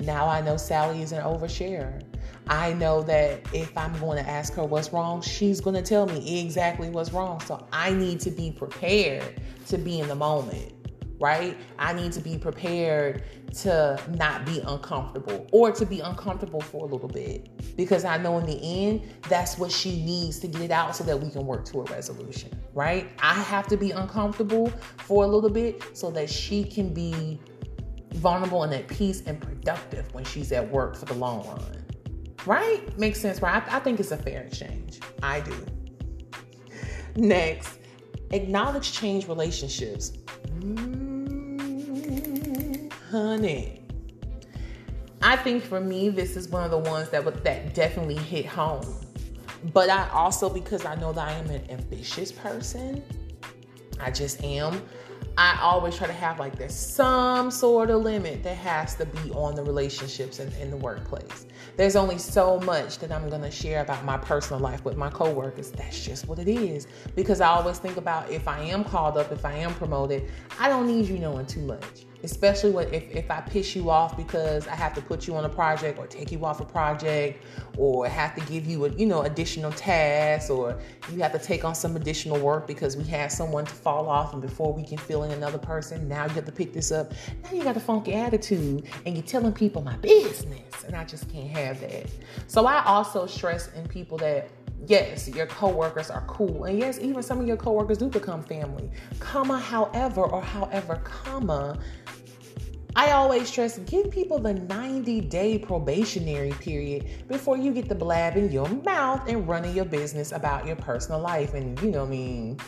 Now 0.00 0.28
I 0.28 0.40
know 0.40 0.56
Sally 0.56 1.02
is 1.02 1.12
an 1.12 1.22
oversharer. 1.22 2.02
I 2.48 2.74
know 2.74 3.02
that 3.02 3.40
if 3.52 3.76
I'm 3.76 3.98
going 3.98 4.22
to 4.22 4.28
ask 4.28 4.54
her 4.54 4.64
what's 4.64 4.92
wrong, 4.92 5.20
she's 5.20 5.60
going 5.60 5.74
to 5.74 5.82
tell 5.82 6.06
me 6.06 6.40
exactly 6.40 6.90
what's 6.90 7.12
wrong. 7.12 7.40
So 7.40 7.66
I 7.72 7.92
need 7.92 8.20
to 8.20 8.30
be 8.30 8.52
prepared 8.52 9.40
to 9.66 9.78
be 9.78 9.98
in 9.98 10.06
the 10.06 10.14
moment, 10.14 10.72
right? 11.18 11.56
I 11.78 11.92
need 11.92 12.12
to 12.12 12.20
be 12.20 12.38
prepared 12.38 13.24
to 13.54 14.00
not 14.16 14.46
be 14.46 14.60
uncomfortable 14.60 15.48
or 15.50 15.72
to 15.72 15.84
be 15.84 16.00
uncomfortable 16.00 16.60
for 16.60 16.86
a 16.86 16.88
little 16.88 17.08
bit 17.08 17.76
because 17.76 18.04
I 18.04 18.16
know 18.18 18.38
in 18.38 18.46
the 18.46 18.60
end, 18.62 19.02
that's 19.28 19.58
what 19.58 19.72
she 19.72 20.04
needs 20.04 20.38
to 20.40 20.46
get 20.46 20.60
it 20.60 20.70
out 20.70 20.94
so 20.94 21.02
that 21.04 21.18
we 21.18 21.30
can 21.30 21.46
work 21.46 21.64
to 21.66 21.80
a 21.80 21.84
resolution, 21.84 22.50
right? 22.74 23.08
I 23.18 23.34
have 23.34 23.66
to 23.68 23.76
be 23.76 23.90
uncomfortable 23.90 24.68
for 24.98 25.24
a 25.24 25.26
little 25.26 25.50
bit 25.50 25.82
so 25.96 26.10
that 26.12 26.30
she 26.30 26.62
can 26.62 26.94
be 26.94 27.40
vulnerable 28.14 28.62
and 28.62 28.72
at 28.72 28.86
peace 28.86 29.22
and 29.26 29.40
productive 29.40 30.12
when 30.14 30.24
she's 30.24 30.52
at 30.52 30.70
work 30.70 30.96
for 30.96 31.06
the 31.06 31.14
long 31.14 31.46
run. 31.48 31.85
Right? 32.46 32.96
Makes 32.98 33.20
sense, 33.20 33.42
right? 33.42 33.62
I, 33.68 33.76
I 33.76 33.80
think 33.80 34.00
it's 34.00 34.12
a 34.12 34.16
fair 34.16 34.42
exchange. 34.42 35.00
I 35.22 35.40
do. 35.40 35.66
Next, 37.16 37.78
Acknowledge 38.32 38.92
change 38.92 39.28
relationships. 39.28 40.12
Mm, 40.58 42.12
honey. 43.10 43.82
I 45.22 45.36
think 45.36 45.62
for 45.62 45.80
me, 45.80 46.08
this 46.08 46.36
is 46.36 46.48
one 46.48 46.64
of 46.64 46.72
the 46.72 46.78
ones 46.78 47.08
that 47.10 47.44
that 47.44 47.74
definitely 47.74 48.16
hit 48.16 48.46
home. 48.46 48.84
But 49.72 49.90
I 49.90 50.08
also, 50.10 50.48
because 50.48 50.84
I 50.84 50.96
know 50.96 51.12
that 51.12 51.28
I 51.28 51.32
am 51.32 51.50
an 51.50 51.62
ambitious 51.70 52.32
person, 52.32 53.02
I 54.00 54.10
just 54.10 54.42
am. 54.42 54.82
I 55.38 55.58
always 55.60 55.94
try 55.96 56.06
to 56.06 56.14
have 56.14 56.38
like 56.38 56.56
there's 56.56 56.74
some 56.74 57.50
sort 57.50 57.90
of 57.90 58.02
limit 58.02 58.42
that 58.42 58.56
has 58.56 58.94
to 58.94 59.04
be 59.04 59.30
on 59.32 59.54
the 59.54 59.62
relationships 59.62 60.38
in, 60.38 60.50
in 60.54 60.70
the 60.70 60.78
workplace. 60.78 61.46
There's 61.76 61.94
only 61.94 62.16
so 62.16 62.58
much 62.60 62.98
that 63.00 63.12
I'm 63.12 63.28
gonna 63.28 63.50
share 63.50 63.82
about 63.82 64.02
my 64.04 64.16
personal 64.16 64.60
life 64.60 64.82
with 64.86 64.96
my 64.96 65.10
coworkers. 65.10 65.70
That's 65.72 66.02
just 66.02 66.26
what 66.26 66.38
it 66.38 66.48
is. 66.48 66.86
Because 67.14 67.42
I 67.42 67.48
always 67.48 67.78
think 67.78 67.98
about 67.98 68.30
if 68.30 68.48
I 68.48 68.60
am 68.60 68.82
called 68.82 69.18
up, 69.18 69.30
if 69.30 69.44
I 69.44 69.52
am 69.56 69.74
promoted, 69.74 70.30
I 70.58 70.70
don't 70.70 70.86
need 70.86 71.06
you 71.06 71.18
knowing 71.18 71.44
too 71.44 71.60
much 71.60 72.06
especially 72.26 72.70
when, 72.70 72.92
if, 72.92 73.08
if 73.14 73.30
I 73.30 73.40
piss 73.40 73.76
you 73.76 73.88
off 73.88 74.16
because 74.16 74.66
I 74.66 74.74
have 74.74 74.92
to 74.94 75.00
put 75.00 75.28
you 75.28 75.36
on 75.36 75.44
a 75.44 75.48
project 75.48 75.96
or 75.96 76.08
take 76.08 76.32
you 76.32 76.44
off 76.44 76.60
a 76.60 76.64
project 76.64 77.44
or 77.78 78.08
have 78.08 78.34
to 78.34 78.40
give 78.52 78.66
you 78.66 78.84
a, 78.84 78.90
you 78.90 79.06
know 79.06 79.22
additional 79.22 79.70
tasks 79.70 80.50
or 80.50 80.76
you 81.12 81.22
have 81.22 81.32
to 81.32 81.38
take 81.38 81.64
on 81.64 81.74
some 81.74 81.94
additional 81.94 82.38
work 82.38 82.66
because 82.66 82.96
we 82.96 83.04
had 83.04 83.30
someone 83.30 83.64
to 83.64 83.72
fall 83.72 84.08
off 84.08 84.32
and 84.32 84.42
before 84.42 84.72
we 84.72 84.82
can 84.82 84.98
fill 84.98 85.22
in 85.22 85.30
another 85.30 85.58
person 85.58 86.08
now 86.08 86.24
you 86.24 86.30
have 86.30 86.44
to 86.44 86.52
pick 86.52 86.72
this 86.72 86.90
up 86.90 87.12
now 87.44 87.52
you 87.52 87.62
got 87.62 87.76
a 87.76 87.80
funky 87.80 88.12
attitude 88.12 88.84
and 89.06 89.14
you're 89.14 89.24
telling 89.24 89.52
people 89.52 89.80
my 89.80 89.96
business 89.98 90.82
and 90.84 90.96
I 90.96 91.04
just 91.04 91.30
can't 91.30 91.50
have 91.50 91.80
that 91.80 92.10
so 92.48 92.66
I 92.66 92.84
also 92.84 93.26
stress 93.26 93.72
in 93.74 93.86
people 93.86 94.18
that 94.18 94.50
yes, 94.88 95.28
your 95.28 95.46
coworkers 95.46 96.10
are 96.10 96.24
cool. 96.26 96.64
And 96.64 96.78
yes, 96.78 96.98
even 97.00 97.22
some 97.22 97.40
of 97.40 97.46
your 97.46 97.56
coworkers 97.56 97.98
do 97.98 98.08
become 98.08 98.42
family. 98.42 98.90
Comma, 99.18 99.58
however, 99.58 100.22
or 100.22 100.42
however, 100.42 101.00
comma, 101.04 101.78
I 102.98 103.10
always 103.10 103.48
stress 103.48 103.76
give 103.80 104.10
people 104.10 104.38
the 104.38 104.54
90 104.54 105.20
day 105.20 105.58
probationary 105.58 106.52
period 106.52 107.28
before 107.28 107.58
you 107.58 107.70
get 107.70 107.90
the 107.90 107.94
blab 107.94 108.38
in 108.38 108.50
your 108.50 108.66
mouth 108.66 109.28
and 109.28 109.46
running 109.46 109.76
your 109.76 109.84
business 109.84 110.32
about 110.32 110.66
your 110.66 110.76
personal 110.76 111.20
life 111.20 111.52
and, 111.52 111.78
you 111.82 111.90
know, 111.90 112.04
I 112.04 112.08
mean, 112.08 112.58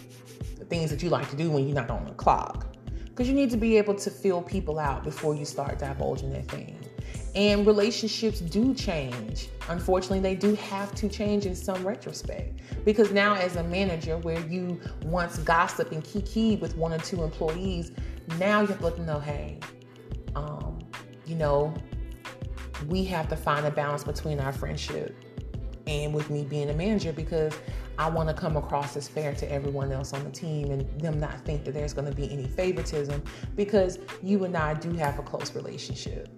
the 0.58 0.66
things 0.66 0.90
that 0.90 1.02
you 1.02 1.08
like 1.08 1.30
to 1.30 1.36
do 1.36 1.50
when 1.50 1.66
you're 1.66 1.74
not 1.74 1.88
on 1.88 2.04
the 2.04 2.12
clock. 2.12 2.66
Because 3.06 3.26
you 3.26 3.34
need 3.34 3.48
to 3.52 3.56
be 3.56 3.78
able 3.78 3.94
to 3.94 4.10
fill 4.10 4.42
people 4.42 4.78
out 4.78 5.02
before 5.02 5.34
you 5.34 5.46
start 5.46 5.78
divulging 5.78 6.30
their 6.30 6.42
thing. 6.42 6.78
And 7.34 7.66
relationships 7.66 8.40
do 8.40 8.74
change. 8.74 9.48
Unfortunately, 9.70 10.20
they 10.20 10.34
do 10.34 10.54
have 10.56 10.94
to 10.96 11.08
change 11.08 11.46
in 11.46 11.54
some 11.54 11.86
retrospect. 11.86 12.60
Because 12.84 13.12
now, 13.12 13.34
as 13.34 13.56
a 13.56 13.64
manager, 13.64 14.18
where 14.18 14.40
you 14.46 14.78
once 15.04 15.38
gossip 15.38 15.90
and 15.92 16.04
kiki 16.04 16.56
with 16.56 16.76
one 16.76 16.92
or 16.92 16.98
two 16.98 17.22
employees, 17.22 17.92
now 18.36 18.60
you 18.60 18.66
have 18.66 18.78
to 18.78 18.84
let 18.84 18.96
them 18.96 19.06
know, 19.06 19.20
hey, 19.20 19.58
um, 20.38 20.78
you 21.26 21.34
know, 21.34 21.74
we 22.86 23.04
have 23.04 23.28
to 23.28 23.36
find 23.36 23.66
a 23.66 23.70
balance 23.70 24.04
between 24.04 24.38
our 24.40 24.52
friendship 24.52 25.16
and 25.86 26.14
with 26.14 26.30
me 26.30 26.44
being 26.44 26.70
a 26.70 26.74
manager 26.74 27.12
because 27.12 27.52
I 27.98 28.08
want 28.08 28.28
to 28.28 28.34
come 28.34 28.56
across 28.56 28.96
as 28.96 29.08
fair 29.08 29.34
to 29.34 29.50
everyone 29.50 29.90
else 29.90 30.12
on 30.12 30.22
the 30.22 30.30
team 30.30 30.70
and 30.70 31.00
them 31.00 31.18
not 31.18 31.44
think 31.44 31.64
that 31.64 31.74
there's 31.74 31.92
going 31.92 32.08
to 32.08 32.14
be 32.14 32.30
any 32.30 32.46
favoritism 32.46 33.22
because 33.56 33.98
you 34.22 34.44
and 34.44 34.56
I 34.56 34.74
do 34.74 34.92
have 34.92 35.18
a 35.18 35.22
close 35.22 35.54
relationship. 35.54 36.28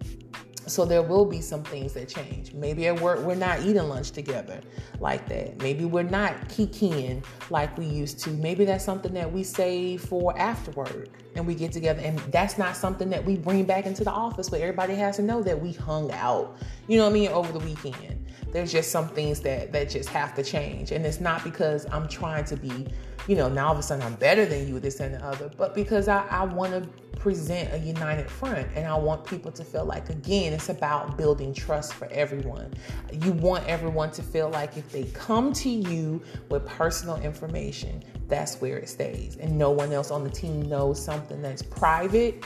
So 0.66 0.84
there 0.84 1.02
will 1.02 1.24
be 1.24 1.40
some 1.40 1.62
things 1.64 1.94
that 1.94 2.08
change. 2.08 2.52
Maybe 2.52 2.86
at 2.86 3.00
work 3.00 3.20
we're 3.20 3.34
not 3.34 3.60
eating 3.60 3.88
lunch 3.88 4.10
together 4.12 4.60
like 5.00 5.28
that. 5.28 5.60
Maybe 5.60 5.84
we're 5.84 6.02
not 6.02 6.48
kikiing 6.48 7.24
like 7.50 7.76
we 7.76 7.86
used 7.86 8.20
to. 8.20 8.30
Maybe 8.30 8.64
that's 8.64 8.84
something 8.84 9.12
that 9.14 9.32
we 9.32 9.42
save 9.42 10.02
for 10.02 10.36
afterward 10.38 11.10
and 11.34 11.46
we 11.46 11.54
get 11.54 11.72
together. 11.72 12.00
And 12.02 12.18
that's 12.32 12.58
not 12.58 12.76
something 12.76 13.10
that 13.10 13.24
we 13.24 13.36
bring 13.36 13.64
back 13.64 13.86
into 13.86 14.04
the 14.04 14.10
office 14.10 14.48
but 14.48 14.60
everybody 14.60 14.94
has 14.94 15.16
to 15.16 15.22
know 15.22 15.42
that 15.42 15.60
we 15.60 15.72
hung 15.72 16.10
out, 16.12 16.56
you 16.88 16.96
know 16.98 17.04
what 17.04 17.10
I 17.10 17.14
mean, 17.14 17.28
over 17.30 17.52
the 17.52 17.64
weekend. 17.64 18.19
There's 18.52 18.72
just 18.72 18.90
some 18.90 19.08
things 19.08 19.40
that 19.40 19.72
that 19.72 19.90
just 19.90 20.08
have 20.10 20.34
to 20.34 20.42
change. 20.42 20.92
And 20.92 21.04
it's 21.04 21.20
not 21.20 21.44
because 21.44 21.86
I'm 21.92 22.08
trying 22.08 22.44
to 22.46 22.56
be, 22.56 22.86
you 23.26 23.36
know, 23.36 23.48
now 23.48 23.68
all 23.68 23.72
of 23.72 23.78
a 23.78 23.82
sudden 23.82 24.04
I'm 24.04 24.14
better 24.14 24.46
than 24.46 24.68
you, 24.68 24.80
this 24.80 25.00
and 25.00 25.14
the 25.14 25.24
other, 25.24 25.50
but 25.56 25.74
because 25.74 26.08
I, 26.08 26.26
I 26.26 26.44
want 26.44 26.72
to 26.72 26.88
present 27.20 27.72
a 27.72 27.78
united 27.78 28.28
front. 28.28 28.66
And 28.74 28.88
I 28.88 28.96
want 28.96 29.24
people 29.24 29.52
to 29.52 29.62
feel 29.62 29.84
like, 29.84 30.10
again, 30.10 30.52
it's 30.52 30.70
about 30.70 31.16
building 31.16 31.54
trust 31.54 31.92
for 31.92 32.08
everyone. 32.10 32.72
You 33.12 33.32
want 33.32 33.66
everyone 33.68 34.10
to 34.12 34.22
feel 34.22 34.48
like 34.48 34.76
if 34.76 34.90
they 34.90 35.04
come 35.04 35.52
to 35.52 35.68
you 35.68 36.22
with 36.48 36.66
personal 36.66 37.16
information, 37.16 38.02
that's 38.26 38.60
where 38.60 38.78
it 38.78 38.88
stays. 38.88 39.36
And 39.36 39.56
no 39.56 39.70
one 39.70 39.92
else 39.92 40.10
on 40.10 40.24
the 40.24 40.30
team 40.30 40.62
knows 40.62 41.02
something 41.02 41.42
that's 41.42 41.62
private 41.62 42.42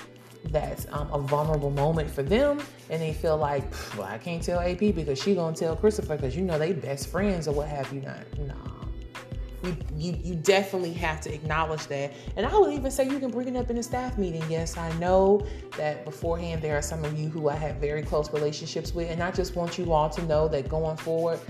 that's 0.51 0.87
um, 0.93 1.11
a 1.13 1.19
vulnerable 1.19 1.71
moment 1.71 2.11
for 2.11 2.23
them 2.23 2.61
and 2.91 3.01
they 3.01 3.13
feel 3.13 3.37
like 3.37 3.65
well, 3.97 4.07
i 4.07 4.19
can't 4.19 4.43
tell 4.43 4.61
ap 4.61 4.79
because 4.79 5.21
she 5.21 5.35
gonna 5.35 5.57
tell 5.57 5.75
christopher 5.75 6.17
because 6.17 6.37
you 6.37 6.43
know 6.43 6.59
they 6.59 6.73
best 6.73 7.09
friends 7.09 7.49
or 7.49 7.55
what 7.55 7.69
have 7.69 7.93
you 7.93 8.01
not 8.01 8.39
nah 8.41 8.75
you, 9.65 9.77
you, 9.97 10.19
you 10.23 10.35
definitely 10.35 10.93
have 10.93 11.21
to 11.23 11.33
acknowledge 11.33 11.87
that. 11.87 12.13
And 12.37 12.47
I 12.47 12.57
would 12.57 12.73
even 12.73 12.91
say 12.91 13.09
you 13.09 13.19
can 13.19 13.31
bring 13.31 13.49
it 13.49 13.57
up 13.57 13.71
in 13.71 13.79
a 13.79 13.83
staff 13.83 14.19
meeting. 14.19 14.43
Yes, 14.49 14.77
I 14.77 14.93
know 14.99 15.47
that 15.77 16.05
beforehand 16.05 16.63
there 16.63 16.77
are 16.77 16.83
some 16.83 17.05
of 17.05 17.19
you 17.19 17.29
who 17.29 17.49
I 17.49 17.55
have 17.55 17.77
very 17.77 18.03
close 18.03 18.33
relationships 18.33 18.95
with, 18.95 19.11
and 19.11 19.23
I 19.23 19.31
just 19.31 19.57
want 19.57 19.79
you 19.79 19.93
all 19.93 20.11
to 20.11 20.23
know 20.23 20.49
that 20.49 20.69
going 20.69 20.97
forward, 20.97 21.41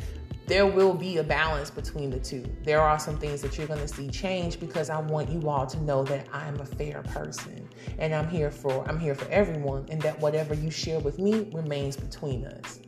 there 0.46 0.66
will 0.66 0.94
be 0.94 1.18
a 1.18 1.24
balance 1.24 1.70
between 1.70 2.10
the 2.10 2.18
two. 2.18 2.44
There 2.64 2.80
are 2.80 2.98
some 2.98 3.18
things 3.18 3.40
that 3.42 3.56
you're 3.56 3.66
going 3.66 3.80
to 3.80 3.88
see 3.88 4.08
change 4.08 4.60
because 4.60 4.90
I 4.90 5.00
want 5.00 5.30
you 5.30 5.48
all 5.48 5.66
to 5.66 5.82
know 5.82 6.04
that 6.04 6.26
I'm 6.32 6.60
a 6.60 6.66
fair 6.66 7.02
person 7.02 7.68
and 7.98 8.14
I'm 8.14 8.28
here 8.28 8.50
for 8.50 8.86
I'm 8.88 8.98
here 8.98 9.14
for 9.14 9.30
everyone 9.30 9.86
and 9.90 10.02
that 10.02 10.18
whatever 10.20 10.54
you 10.54 10.70
share 10.70 11.00
with 11.00 11.18
me 11.18 11.48
remains 11.52 11.96
between 11.96 12.44
us. 12.44 12.80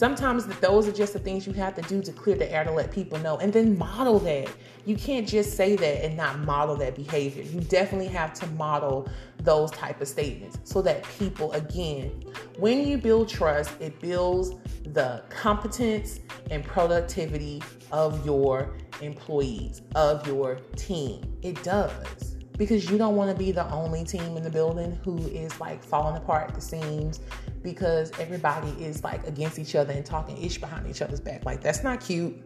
Sometimes 0.00 0.46
those 0.46 0.88
are 0.88 0.92
just 0.92 1.12
the 1.12 1.18
things 1.18 1.46
you 1.46 1.52
have 1.52 1.74
to 1.74 1.82
do 1.82 2.00
to 2.00 2.10
clear 2.10 2.34
the 2.34 2.50
air 2.50 2.64
to 2.64 2.70
let 2.70 2.90
people 2.90 3.18
know 3.18 3.36
and 3.36 3.52
then 3.52 3.76
model 3.76 4.18
that. 4.20 4.48
You 4.86 4.96
can't 4.96 5.28
just 5.28 5.58
say 5.58 5.76
that 5.76 6.02
and 6.02 6.16
not 6.16 6.38
model 6.38 6.74
that 6.76 6.94
behavior. 6.94 7.42
You 7.42 7.60
definitely 7.60 8.06
have 8.06 8.32
to 8.40 8.46
model 8.46 9.10
those 9.42 9.70
type 9.72 10.00
of 10.00 10.08
statements 10.08 10.58
so 10.64 10.80
that 10.80 11.04
people 11.18 11.52
again, 11.52 12.12
when 12.58 12.86
you 12.86 12.96
build 12.96 13.28
trust, 13.28 13.78
it 13.78 14.00
builds 14.00 14.54
the 14.84 15.22
competence 15.28 16.20
and 16.50 16.64
productivity 16.64 17.62
of 17.92 18.24
your 18.24 18.78
employees, 19.02 19.82
of 19.96 20.26
your 20.26 20.54
team. 20.76 21.30
It 21.42 21.62
does 21.62 22.36
because 22.60 22.90
you 22.90 22.98
don't 22.98 23.16
want 23.16 23.30
to 23.30 23.34
be 23.34 23.52
the 23.52 23.66
only 23.72 24.04
team 24.04 24.36
in 24.36 24.42
the 24.42 24.50
building 24.50 24.92
who 25.02 25.16
is 25.28 25.58
like 25.58 25.82
falling 25.82 26.14
apart 26.14 26.50
at 26.50 26.54
the 26.54 26.60
seams 26.60 27.20
because 27.62 28.12
everybody 28.18 28.68
is 28.72 29.02
like 29.02 29.26
against 29.26 29.58
each 29.58 29.74
other 29.74 29.94
and 29.94 30.04
talking 30.04 30.36
ish 30.36 30.58
behind 30.58 30.86
each 30.86 31.00
other's 31.00 31.20
back. 31.20 31.42
Like 31.46 31.62
that's 31.62 31.82
not 31.82 32.02
cute 32.02 32.36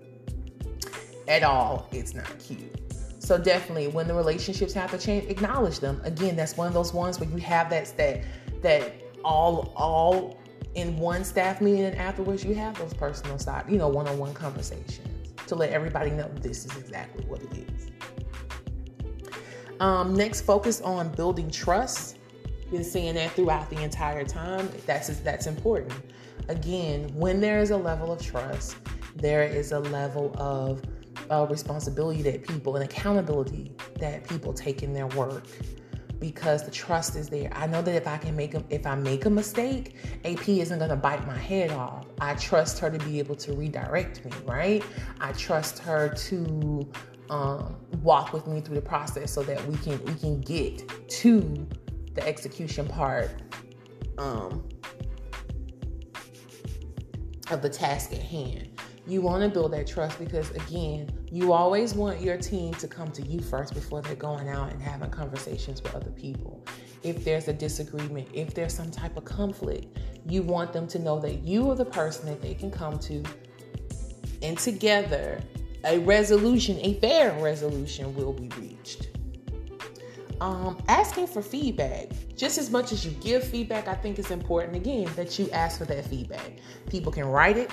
at 1.27 1.42
all. 1.42 1.88
It's 1.90 2.14
not 2.14 2.33
cute. 2.38 2.81
So 3.18 3.37
definitely 3.37 3.88
when 3.88 4.07
the 4.07 4.14
relationships 4.14 4.72
have 4.74 4.92
to 4.92 4.98
change, 4.98 5.29
acknowledge 5.29 5.81
them. 5.81 6.00
Again, 6.05 6.37
that's 6.37 6.57
one 6.57 6.68
of 6.68 6.74
those 6.74 6.94
ones 6.94 7.18
where 7.18 7.29
you 7.29 7.38
have 7.38 7.68
that 7.70 7.92
that 7.96 8.22
that 8.62 8.92
all 9.24 9.72
all 9.74 10.38
in 10.77 10.96
one 10.96 11.24
staff 11.24 11.61
meeting 11.61 11.87
and 11.87 11.96
afterwards 11.96 12.44
you 12.44 12.55
have 12.55 12.79
those 12.79 12.94
personal 12.94 13.37
side, 13.37 13.64
you 13.68 13.79
know, 13.79 13.88
one-on-one 13.88 14.35
conversations 14.35 15.00
to 15.48 15.57
let 15.57 15.70
everybody 15.70 16.11
know 16.11 16.31
this 16.40 16.66
is 16.66 16.77
exactly 16.77 17.24
what 17.24 17.42
it 17.42 17.53
is. 17.59 17.90
Um, 19.85 20.14
next, 20.14 20.40
focus 20.40 20.81
on 20.81 21.11
building 21.11 21.51
trust. 21.51 22.16
Been 22.70 22.83
saying 22.83 23.16
that 23.16 23.33
throughout 23.33 23.68
the 23.68 23.83
entire 23.83 24.25
time. 24.25 24.70
That's 24.87 25.09
that's 25.20 25.47
important. 25.47 25.92
Again, 26.49 27.11
when 27.14 27.38
there 27.38 27.59
is 27.59 27.70
a 27.70 27.77
level 27.77 28.11
of 28.11 28.18
trust, 28.23 28.79
there 29.14 29.42
is 29.42 29.73
a 29.73 29.81
level 29.81 30.35
of 30.38 30.81
uh, 31.31 31.47
responsibility 31.51 32.23
that 32.23 32.49
people 32.49 32.77
and 32.77 32.85
accountability 32.87 33.73
that 34.01 34.27
people 34.27 34.55
take 34.55 34.83
in 34.83 34.94
their 34.94 35.09
work 35.09 35.44
because 36.18 36.64
the 36.64 36.70
trust 36.70 37.14
is 37.14 37.29
there. 37.29 37.51
I 37.55 37.66
know 37.66 37.83
that 37.83 37.94
if 37.94 38.09
I 38.09 38.16
can 38.16 38.35
make 38.35 38.55
a, 38.55 38.64
if 38.70 38.87
I 38.87 38.94
make 38.94 39.27
a 39.27 39.31
mistake, 39.31 39.97
AP 40.25 40.49
isn't 40.49 40.79
going 40.79 40.88
to 40.88 40.97
bite 40.97 41.27
my 41.27 41.37
head 41.37 41.70
off. 41.73 42.07
I 42.23 42.37
trust 42.37 42.79
her 42.79 42.88
to 42.88 42.99
be 43.05 43.18
able 43.18 43.35
to 43.35 43.53
redirect 43.53 44.25
me, 44.25 44.33
right? 44.47 44.83
I 45.20 45.33
trust 45.33 45.81
her 45.81 46.09
to 46.09 46.88
um, 47.30 47.76
walk 48.02 48.32
with 48.32 48.46
me 48.46 48.60
through 48.60 48.76
the 48.76 48.82
process 48.82 49.32
so 49.32 49.42
that 49.42 49.64
we 49.66 49.76
can 49.78 50.02
we 50.04 50.14
can 50.14 50.40
get 50.40 50.88
to 51.08 51.66
the 52.14 52.26
execution 52.26 52.87
part 52.87 53.30
um, 54.18 54.66
of 57.50 57.62
the 57.62 57.68
task 57.68 58.12
at 58.12 58.22
hand. 58.22 58.70
You 59.06 59.20
want 59.20 59.42
to 59.42 59.48
build 59.48 59.72
that 59.72 59.87
trust 59.87 60.18
because 60.18 60.50
again, 60.52 61.10
you 61.30 61.52
always 61.52 61.94
want 61.94 62.20
your 62.20 62.38
team 62.38 62.72
to 62.74 62.88
come 62.88 63.10
to 63.12 63.22
you 63.22 63.40
first 63.40 63.74
before 63.74 64.00
they're 64.00 64.14
going 64.14 64.48
out 64.48 64.72
and 64.72 64.80
having 64.80 65.10
conversations 65.10 65.82
with 65.82 65.94
other 65.94 66.10
people. 66.10 66.64
If 67.02 67.22
there's 67.22 67.48
a 67.48 67.52
disagreement, 67.52 68.28
if 68.32 68.54
there's 68.54 68.72
some 68.72 68.90
type 68.90 69.18
of 69.18 69.26
conflict, 69.26 69.98
you 70.26 70.42
want 70.42 70.72
them 70.72 70.87
to 70.88 70.98
know 70.98 71.18
that 71.20 71.42
you 71.42 71.70
are 71.70 71.74
the 71.74 71.84
person 71.84 72.24
that 72.26 72.40
they 72.40 72.54
can 72.54 72.70
come 72.70 72.98
to 73.00 73.22
and 74.42 74.56
together 74.56 75.42
a 75.85 75.99
resolution, 75.99 76.79
a 76.83 76.94
fair 77.01 77.33
resolution 77.40 78.14
will 78.14 78.33
be 78.33 78.49
reached. 78.59 79.09
um, 80.40 80.83
asking 80.88 81.27
for 81.27 81.42
feedback. 81.42 82.09
Just 82.37 82.59
as 82.59 82.70
much 82.70 82.92
as 82.92 83.05
you 83.05 83.12
give 83.12 83.44
feedback, 83.44 83.88
I 83.88 83.94
think 83.94 84.18
it's 84.18 84.31
important 84.31 84.77
again 84.77 85.09
that 85.16 85.38
you 85.38 85.51
ask 85.51 85.79
for 85.79 85.85
that 85.87 86.05
feedback. 86.07 86.59
People 86.90 87.12
can 87.12 87.25
write 87.25 87.57
it, 87.57 87.70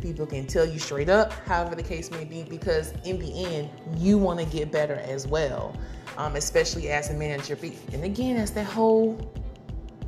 people 0.00 0.26
can 0.26 0.46
tell 0.46 0.64
you 0.64 0.78
straight 0.78 1.08
up, 1.08 1.32
however 1.32 1.74
the 1.74 1.82
case 1.82 2.10
may 2.10 2.24
be, 2.24 2.42
because 2.44 2.92
in 3.04 3.18
the 3.18 3.44
end, 3.44 3.70
you 3.98 4.18
want 4.18 4.40
to 4.40 4.46
get 4.46 4.70
better 4.70 4.94
as 4.94 5.26
well, 5.26 5.76
um, 6.16 6.36
especially 6.36 6.88
as 6.90 7.10
a 7.10 7.14
manager. 7.14 7.58
And 7.92 8.04
again, 8.04 8.36
that's 8.36 8.52
that 8.52 8.64
whole 8.66 9.32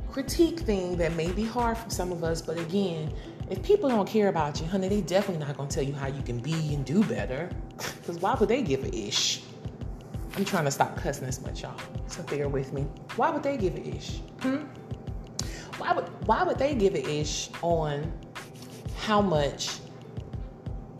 critique 0.09 0.61
thing 0.61 0.97
that 0.97 1.13
may 1.13 1.31
be 1.31 1.45
hard 1.45 1.77
for 1.77 1.89
some 1.89 2.11
of 2.11 2.23
us, 2.23 2.41
but 2.41 2.57
again, 2.57 3.13
if 3.49 3.63
people 3.63 3.89
don't 3.89 4.07
care 4.07 4.27
about 4.27 4.59
you, 4.59 4.67
honey, 4.67 4.89
they 4.89 5.01
definitely 5.01 5.45
not 5.45 5.55
gonna 5.55 5.69
tell 5.69 5.83
you 5.83 5.93
how 5.93 6.07
you 6.07 6.21
can 6.21 6.39
be 6.39 6.73
and 6.73 6.85
do 6.85 7.03
better. 7.03 7.49
Because 7.97 8.21
why 8.21 8.35
would 8.35 8.47
they 8.47 8.61
give 8.61 8.85
a 8.85 8.95
ish? 8.95 9.41
I'm 10.37 10.45
trying 10.45 10.63
to 10.63 10.71
stop 10.71 10.95
cussing 10.95 11.25
this 11.25 11.41
much, 11.41 11.63
y'all. 11.63 11.77
So 12.07 12.23
bear 12.23 12.47
with 12.47 12.71
me. 12.71 12.83
Why 13.17 13.29
would 13.29 13.43
they 13.43 13.57
give 13.57 13.75
a 13.75 13.85
ish? 13.85 14.19
Hmm? 14.41 14.63
Why 15.77 15.91
would 15.91 16.05
why 16.25 16.43
would 16.43 16.57
they 16.57 16.73
give 16.73 16.95
a 16.95 17.05
ish 17.05 17.49
on 17.61 18.09
how 18.97 19.21
much 19.21 19.79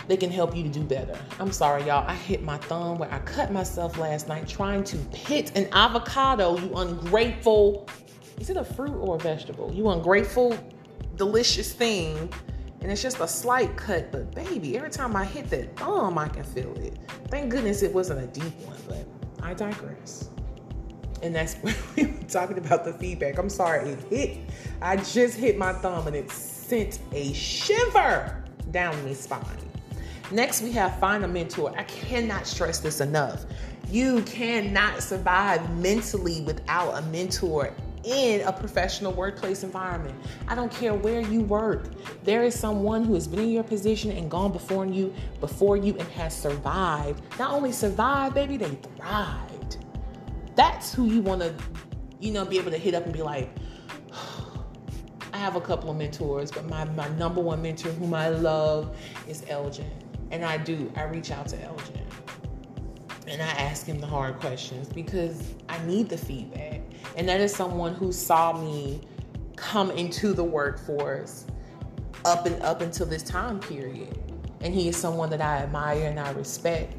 they 0.07 0.17
can 0.17 0.29
help 0.29 0.55
you 0.55 0.63
to 0.63 0.69
do 0.69 0.83
better? 0.83 1.17
I'm 1.39 1.51
sorry, 1.51 1.83
y'all. 1.83 2.05
I 2.07 2.13
hit 2.13 2.43
my 2.43 2.57
thumb 2.57 2.97
where 2.97 3.11
I 3.11 3.19
cut 3.19 3.53
myself 3.53 3.97
last 3.97 4.27
night 4.27 4.47
trying 4.47 4.83
to 4.85 4.97
pit 5.13 5.53
an 5.55 5.69
avocado, 5.71 6.57
you 6.57 6.73
ungrateful. 6.75 7.87
Is 8.39 8.49
it 8.49 8.57
a 8.57 8.65
fruit 8.65 8.95
or 8.95 9.15
a 9.15 9.19
vegetable? 9.19 9.73
You 9.73 9.89
ungrateful 9.89 10.57
delicious 11.17 11.73
thing. 11.73 12.31
And 12.81 12.91
it's 12.91 13.01
just 13.01 13.19
a 13.19 13.27
slight 13.27 13.75
cut, 13.75 14.11
but 14.11 14.33
baby, 14.35 14.77
every 14.77 14.91
time 14.91 15.15
I 15.15 15.25
hit 15.25 15.49
that 15.49 15.75
thumb, 15.77 16.17
I 16.17 16.27
can 16.27 16.43
feel 16.43 16.73
it. 16.77 16.97
Thank 17.29 17.49
goodness 17.49 17.81
it 17.81 17.91
wasn't 17.91 18.21
a 18.21 18.27
deep 18.27 18.53
one, 18.59 18.77
but 18.87 19.05
I 19.43 19.55
digress. 19.55 20.29
And 21.23 21.33
that's 21.33 21.55
when 21.61 21.75
we 21.95 22.05
were 22.05 22.23
talking 22.27 22.59
about 22.59 22.85
the 22.85 22.93
feedback. 22.93 23.39
I'm 23.39 23.49
sorry, 23.49 23.89
it 23.89 23.99
hit. 24.09 24.37
I 24.81 24.97
just 24.97 25.37
hit 25.37 25.57
my 25.57 25.73
thumb 25.73 26.05
and 26.05 26.15
it 26.15 26.31
sent 26.31 26.99
a 27.13 27.33
shiver 27.33 28.43
down 28.71 29.03
my 29.03 29.13
spine. 29.13 29.43
Next, 30.29 30.61
we 30.61 30.71
have 30.73 30.99
find 30.99 31.23
a 31.23 31.27
mentor. 31.27 31.73
I 31.77 31.83
cannot 31.83 32.45
stress 32.45 32.79
this 32.79 33.01
enough. 33.01 33.45
You 33.89 34.21
cannot 34.23 35.01
survive 35.01 35.77
mentally 35.77 36.41
without 36.41 36.91
a 36.91 37.01
mentor 37.03 37.73
in 38.07 38.41
a 38.47 38.53
professional 38.53 39.11
workplace 39.11 39.63
environment. 39.63 40.15
I 40.47 40.55
don't 40.55 40.71
care 40.71 40.93
where 40.93 41.19
you 41.19 41.41
work. 41.41 41.89
There 42.23 42.43
is 42.43 42.57
someone 42.57 43.03
who 43.03 43.13
has 43.15 43.27
been 43.27 43.39
in 43.39 43.51
your 43.51 43.63
position 43.63 44.11
and 44.11 44.31
gone 44.31 44.53
before 44.53 44.85
you, 44.85 45.13
before 45.41 45.75
you 45.75 45.95
and 45.97 46.07
has 46.09 46.35
survived. 46.35 47.21
Not 47.37 47.51
only 47.51 47.73
survived, 47.73 48.33
baby, 48.33 48.55
they 48.55 48.69
thrived. 48.95 49.77
That's 50.55 50.93
who 50.93 51.05
you 51.07 51.21
want 51.21 51.41
to, 51.41 51.53
you 52.19 52.31
know, 52.31 52.45
be 52.45 52.57
able 52.57 52.71
to 52.71 52.77
hit 52.77 52.93
up 52.93 53.03
and 53.03 53.13
be 53.13 53.21
like, 53.21 53.49
I 55.33 55.37
have 55.37 55.57
a 55.57 55.61
couple 55.61 55.89
of 55.89 55.97
mentors, 55.97 56.49
but 56.49 56.65
my, 56.69 56.85
my 56.85 57.09
number 57.09 57.41
one 57.41 57.61
mentor 57.61 57.89
whom 57.91 58.13
I 58.13 58.29
love 58.29 58.97
is 59.27 59.43
Elgin. 59.49 59.91
And 60.31 60.45
I 60.45 60.57
do, 60.57 60.91
I 60.95 61.03
reach 61.03 61.31
out 61.31 61.47
to 61.49 61.61
Elgin 61.61 62.06
and 63.27 63.41
I 63.41 63.49
ask 63.49 63.85
him 63.85 63.99
the 63.99 64.07
hard 64.07 64.39
questions 64.39 64.87
because 64.87 65.53
I 65.67 65.83
need 65.85 66.09
the 66.09 66.17
feedback. 66.17 66.81
And 67.15 67.27
that 67.27 67.41
is 67.41 67.53
someone 67.53 67.93
who 67.93 68.11
saw 68.11 68.53
me 68.53 69.01
come 69.55 69.91
into 69.91 70.33
the 70.33 70.43
workforce 70.43 71.45
up 72.25 72.45
and 72.45 72.61
up 72.63 72.81
until 72.81 73.05
this 73.05 73.23
time 73.23 73.59
period. 73.59 74.17
And 74.61 74.73
he 74.73 74.87
is 74.87 74.95
someone 74.95 75.29
that 75.31 75.41
I 75.41 75.57
admire 75.57 76.07
and 76.07 76.19
I 76.19 76.31
respect 76.31 76.95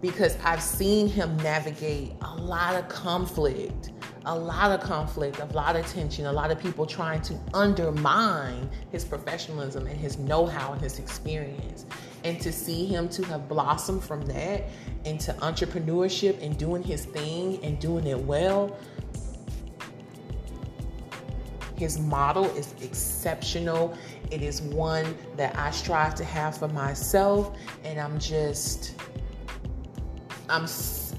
because 0.00 0.36
I've 0.44 0.62
seen 0.62 1.08
him 1.08 1.36
navigate 1.38 2.12
a 2.22 2.36
lot 2.36 2.74
of 2.74 2.88
conflict, 2.88 3.90
a 4.28 4.38
lot 4.38 4.70
of 4.70 4.80
conflict, 4.80 5.40
a 5.40 5.46
lot 5.46 5.74
of 5.74 5.86
tension, 5.86 6.26
a 6.26 6.32
lot 6.32 6.50
of 6.50 6.58
people 6.60 6.84
trying 6.84 7.22
to 7.22 7.34
undermine 7.54 8.68
his 8.92 9.02
professionalism 9.02 9.86
and 9.86 9.98
his 9.98 10.18
know-how 10.18 10.72
and 10.72 10.82
his 10.82 10.98
experience. 10.98 11.86
And 12.24 12.38
to 12.42 12.52
see 12.52 12.84
him 12.84 13.08
to 13.10 13.24
have 13.24 13.48
blossomed 13.48 14.04
from 14.04 14.20
that 14.26 14.64
into 15.04 15.32
entrepreneurship 15.34 16.42
and 16.42 16.58
doing 16.58 16.82
his 16.82 17.06
thing 17.06 17.64
and 17.64 17.78
doing 17.78 18.06
it 18.06 18.18
well. 18.18 18.76
His 21.76 21.98
model 21.98 22.44
is 22.56 22.74
exceptional. 22.82 23.96
It 24.30 24.42
is 24.42 24.60
one 24.60 25.16
that 25.36 25.56
I 25.56 25.70
strive 25.70 26.14
to 26.16 26.24
have 26.24 26.58
for 26.58 26.68
myself, 26.68 27.56
and 27.82 27.98
I'm 27.98 28.18
just, 28.18 28.94
I'm, 30.48 30.66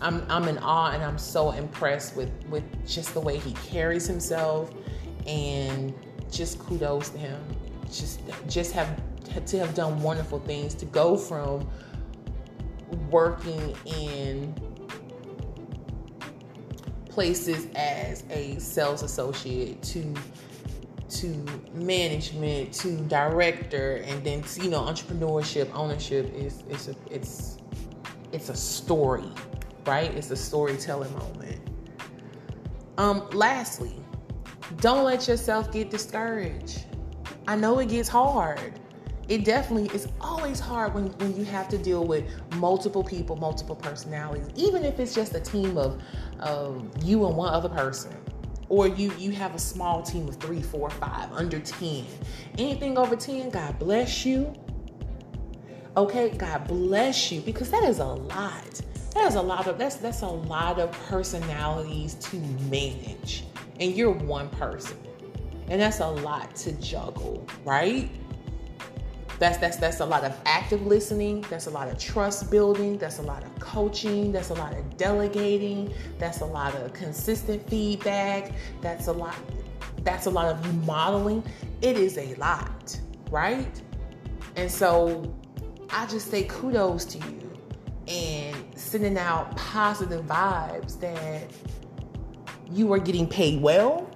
I'm, 0.01 0.25
I'm 0.29 0.47
in 0.47 0.57
awe, 0.59 0.91
and 0.91 1.03
I'm 1.03 1.17
so 1.17 1.51
impressed 1.51 2.15
with 2.15 2.31
with 2.49 2.63
just 2.87 3.13
the 3.13 3.19
way 3.19 3.37
he 3.37 3.53
carries 3.53 4.07
himself, 4.07 4.71
and 5.27 5.93
just 6.31 6.59
kudos 6.59 7.09
to 7.09 7.17
him. 7.17 7.41
Just, 7.91 8.21
just 8.47 8.71
have 8.73 9.01
to 9.45 9.59
have 9.59 9.73
done 9.73 10.01
wonderful 10.01 10.39
things 10.39 10.73
to 10.75 10.85
go 10.85 11.17
from 11.17 11.67
working 13.09 13.75
in 13.85 14.53
places 17.09 17.67
as 17.75 18.23
a 18.29 18.57
sales 18.59 19.03
associate 19.03 19.81
to 19.81 20.13
to 21.09 21.27
management 21.73 22.71
to 22.71 22.97
director 23.05 23.97
and 24.05 24.23
then 24.23 24.43
you 24.61 24.69
know 24.69 24.81
entrepreneurship 24.81 25.69
ownership 25.73 26.31
is 26.35 26.63
it's 26.69 26.87
a 26.87 26.95
it's 27.09 27.59
it's 28.31 28.49
a 28.49 28.55
story 28.55 29.31
right 29.85 30.13
it's 30.15 30.31
a 30.31 30.35
storytelling 30.35 31.11
moment 31.13 31.59
um 32.97 33.27
lastly 33.31 33.95
don't 34.77 35.03
let 35.03 35.27
yourself 35.27 35.71
get 35.71 35.89
discouraged 35.89 36.85
i 37.47 37.55
know 37.55 37.79
it 37.79 37.89
gets 37.89 38.09
hard 38.09 38.79
it 39.29 39.45
definitely 39.45 39.95
is 39.95 40.07
always 40.19 40.59
hard 40.59 40.95
when, 40.95 41.05
when 41.19 41.37
you 41.37 41.45
have 41.45 41.69
to 41.69 41.77
deal 41.77 42.03
with 42.03 42.25
multiple 42.55 43.03
people, 43.03 43.35
multiple 43.35 43.75
personalities, 43.75 44.47
even 44.55 44.83
if 44.83 44.99
it's 44.99 45.13
just 45.13 45.35
a 45.35 45.39
team 45.39 45.77
of, 45.77 46.01
of 46.39 46.83
you 47.03 47.27
and 47.27 47.37
one 47.37 47.53
other 47.53 47.69
person. 47.69 48.11
Or 48.69 48.87
you 48.87 49.11
you 49.17 49.31
have 49.31 49.55
a 49.55 49.59
small 49.59 50.03
team 50.03 50.27
of 50.27 50.35
three, 50.35 50.61
four, 50.61 50.89
five, 50.91 51.31
under 51.31 51.59
10. 51.59 52.05
Anything 52.57 52.97
over 52.97 53.15
10, 53.15 53.49
God 53.49 53.79
bless 53.79 54.25
you. 54.25 54.53
Okay, 55.97 56.30
God 56.30 56.67
bless 56.67 57.32
you, 57.32 57.41
because 57.41 57.69
that 57.71 57.84
is 57.84 57.99
a 57.99 58.06
lot. 58.06 58.82
That 59.13 59.28
is 59.28 59.36
a 59.36 59.41
lot 59.41 59.67
of 59.67 59.78
that's 59.78 59.95
that's 59.95 60.21
a 60.21 60.28
lot 60.28 60.80
of 60.80 60.91
personalities 61.08 62.13
to 62.15 62.38
manage. 62.69 63.43
And 63.80 63.95
you're 63.95 64.12
one 64.12 64.49
person. 64.49 64.97
And 65.67 65.82
that's 65.82 65.99
a 65.99 66.08
lot 66.08 66.56
to 66.58 66.71
juggle, 66.73 67.45
right? 67.65 68.10
That's 69.39 69.58
that's 69.58 69.78
that's 69.78 69.99
a 69.99 70.06
lot 70.06 70.23
of 70.23 70.38
active 70.45 70.86
listening, 70.86 71.45
that's 71.49 71.67
a 71.67 71.69
lot 71.69 71.88
of 71.88 71.97
trust 71.97 72.52
building, 72.52 72.97
that's 72.97 73.19
a 73.19 73.23
lot 73.23 73.43
of 73.43 73.58
coaching, 73.60 74.32
that's 74.32 74.49
a 74.49 74.56
lot 74.56 74.73
of 74.73 74.97
delegating, 74.97 75.93
that's 76.17 76.41
a 76.41 76.45
lot 76.45 76.75
of 76.75 76.93
consistent 76.93 77.67
feedback, 77.69 78.52
that's 78.82 79.08
a 79.08 79.13
lot 79.13 79.36
that's 80.04 80.28
a 80.28 80.30
lot 80.30 80.47
of 80.47 80.86
modeling. 80.86 81.43
It 81.82 81.97
is 81.97 82.17
a 82.17 82.36
lot, 82.36 82.99
right? 83.32 83.82
And 84.56 84.69
so 84.69 85.34
I 85.91 86.06
just 86.06 86.30
say 86.30 86.43
kudos 86.43 87.06
to 87.06 87.17
you 87.17 87.52
and 88.08 88.56
sending 88.75 89.17
out 89.17 89.56
positive 89.56 90.25
vibes 90.25 90.99
that 90.99 91.49
you 92.71 92.91
are 92.93 92.99
getting 92.99 93.28
paid 93.28 93.62
well. 93.62 94.10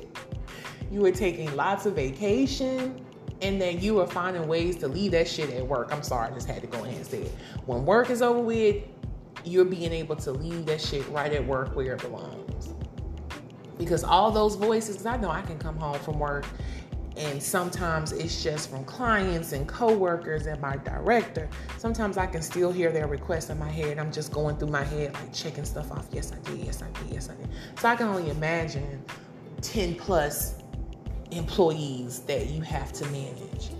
you 0.90 1.04
are 1.04 1.10
taking 1.10 1.54
lots 1.56 1.86
of 1.86 1.94
vacation 1.94 3.04
and 3.42 3.60
then 3.60 3.80
you 3.80 4.00
are 4.00 4.06
finding 4.06 4.46
ways 4.46 4.76
to 4.76 4.88
leave 4.88 5.10
that 5.12 5.28
shit 5.28 5.50
at 5.50 5.66
work. 5.66 5.92
I'm 5.92 6.02
sorry, 6.02 6.30
I 6.30 6.34
just 6.34 6.48
had 6.48 6.60
to 6.62 6.68
go 6.68 6.84
ahead 6.84 6.96
and 6.96 7.06
say 7.06 7.22
it. 7.22 7.32
When 7.66 7.84
work 7.84 8.10
is 8.10 8.22
over 8.22 8.38
with, 8.38 8.84
you're 9.44 9.64
being 9.64 9.92
able 9.92 10.16
to 10.16 10.30
leave 10.30 10.66
that 10.66 10.80
shit 10.80 11.06
right 11.08 11.32
at 11.32 11.44
work 11.44 11.74
where 11.74 11.94
it 11.94 12.00
belongs. 12.00 12.68
Because 13.76 14.04
all 14.04 14.30
those 14.30 14.54
voices, 14.54 15.04
I 15.04 15.16
know 15.16 15.30
I 15.30 15.42
can 15.42 15.58
come 15.58 15.76
home 15.76 15.98
from 15.98 16.18
work 16.20 16.46
and 17.16 17.42
sometimes 17.42 18.12
it's 18.12 18.42
just 18.42 18.70
from 18.70 18.84
clients 18.84 19.52
and 19.52 19.68
coworkers 19.68 20.46
and 20.46 20.60
my 20.60 20.76
director. 20.78 21.48
Sometimes 21.78 22.18
I 22.18 22.26
can 22.26 22.42
still 22.42 22.72
hear 22.72 22.90
their 22.90 23.06
requests 23.06 23.50
in 23.50 23.58
my 23.58 23.70
head. 23.70 23.98
I'm 23.98 24.10
just 24.10 24.32
going 24.32 24.56
through 24.56 24.70
my 24.70 24.82
head, 24.82 25.14
like 25.14 25.32
checking 25.32 25.64
stuff 25.64 25.92
off. 25.92 26.06
Yes, 26.12 26.32
I 26.32 26.50
did. 26.50 26.58
Yes, 26.64 26.82
I 26.82 26.90
did. 27.00 27.12
Yes, 27.12 27.30
I 27.30 27.34
did. 27.34 27.48
So 27.78 27.88
I 27.88 27.96
can 27.96 28.08
only 28.08 28.30
imagine 28.30 29.04
10 29.62 29.94
plus 29.94 30.56
employees 31.30 32.20
that 32.20 32.48
you 32.48 32.62
have 32.62 32.92
to 32.94 33.06
manage. 33.06 33.70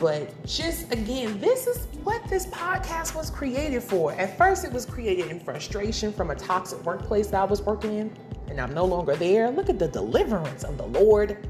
But 0.00 0.44
just 0.44 0.92
again, 0.92 1.38
this 1.38 1.68
is 1.68 1.86
what 2.02 2.22
this 2.28 2.46
podcast 2.46 3.14
was 3.14 3.30
created 3.30 3.82
for. 3.82 4.12
At 4.12 4.36
first, 4.36 4.64
it 4.64 4.72
was 4.72 4.84
created 4.84 5.30
in 5.30 5.38
frustration 5.38 6.12
from 6.12 6.30
a 6.30 6.34
toxic 6.34 6.84
workplace 6.84 7.28
that 7.28 7.40
I 7.40 7.44
was 7.44 7.62
working 7.62 7.94
in, 7.94 8.16
and 8.48 8.60
I'm 8.60 8.74
no 8.74 8.84
longer 8.84 9.14
there. 9.14 9.50
Look 9.50 9.68
at 9.68 9.78
the 9.78 9.86
deliverance 9.86 10.64
of 10.64 10.76
the 10.76 10.86
Lord. 10.86 11.46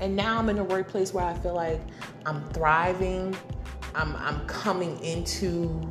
And 0.00 0.14
now 0.14 0.38
I'm 0.38 0.48
in 0.48 0.58
a 0.58 0.64
workplace 0.64 1.14
where 1.14 1.24
I 1.24 1.34
feel 1.34 1.54
like 1.54 1.80
I'm 2.24 2.46
thriving. 2.50 3.36
I'm, 3.94 4.14
I'm 4.16 4.46
coming 4.46 4.98
into 5.00 5.90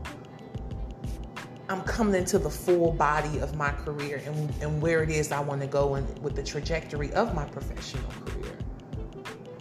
I'm 1.67 1.81
coming 1.81 2.13
into 2.13 2.37
the 2.37 2.49
full 2.49 2.91
body 2.91 3.39
of 3.39 3.55
my 3.55 3.71
career 3.71 4.21
and, 4.23 4.53
and 4.61 4.79
where 4.79 5.01
it 5.01 5.09
is 5.09 5.31
I 5.31 5.39
want 5.39 5.61
to 5.61 5.67
go 5.67 5.95
and 5.95 6.19
with 6.19 6.35
the 6.35 6.43
trajectory 6.43 7.11
of 7.13 7.33
my 7.33 7.45
professional 7.45 8.07
career. 8.23 8.55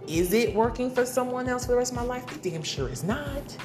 Is 0.07 0.35
it 0.35 0.55
working 0.55 0.91
for 0.91 1.07
someone 1.07 1.49
else 1.49 1.65
for 1.65 1.73
the 1.73 1.79
rest 1.79 1.93
of 1.93 1.97
my 1.97 2.05
life? 2.05 2.27
The 2.27 2.51
damn 2.51 2.63
sure 2.63 2.91
is 2.91 3.05
not. 3.05 3.57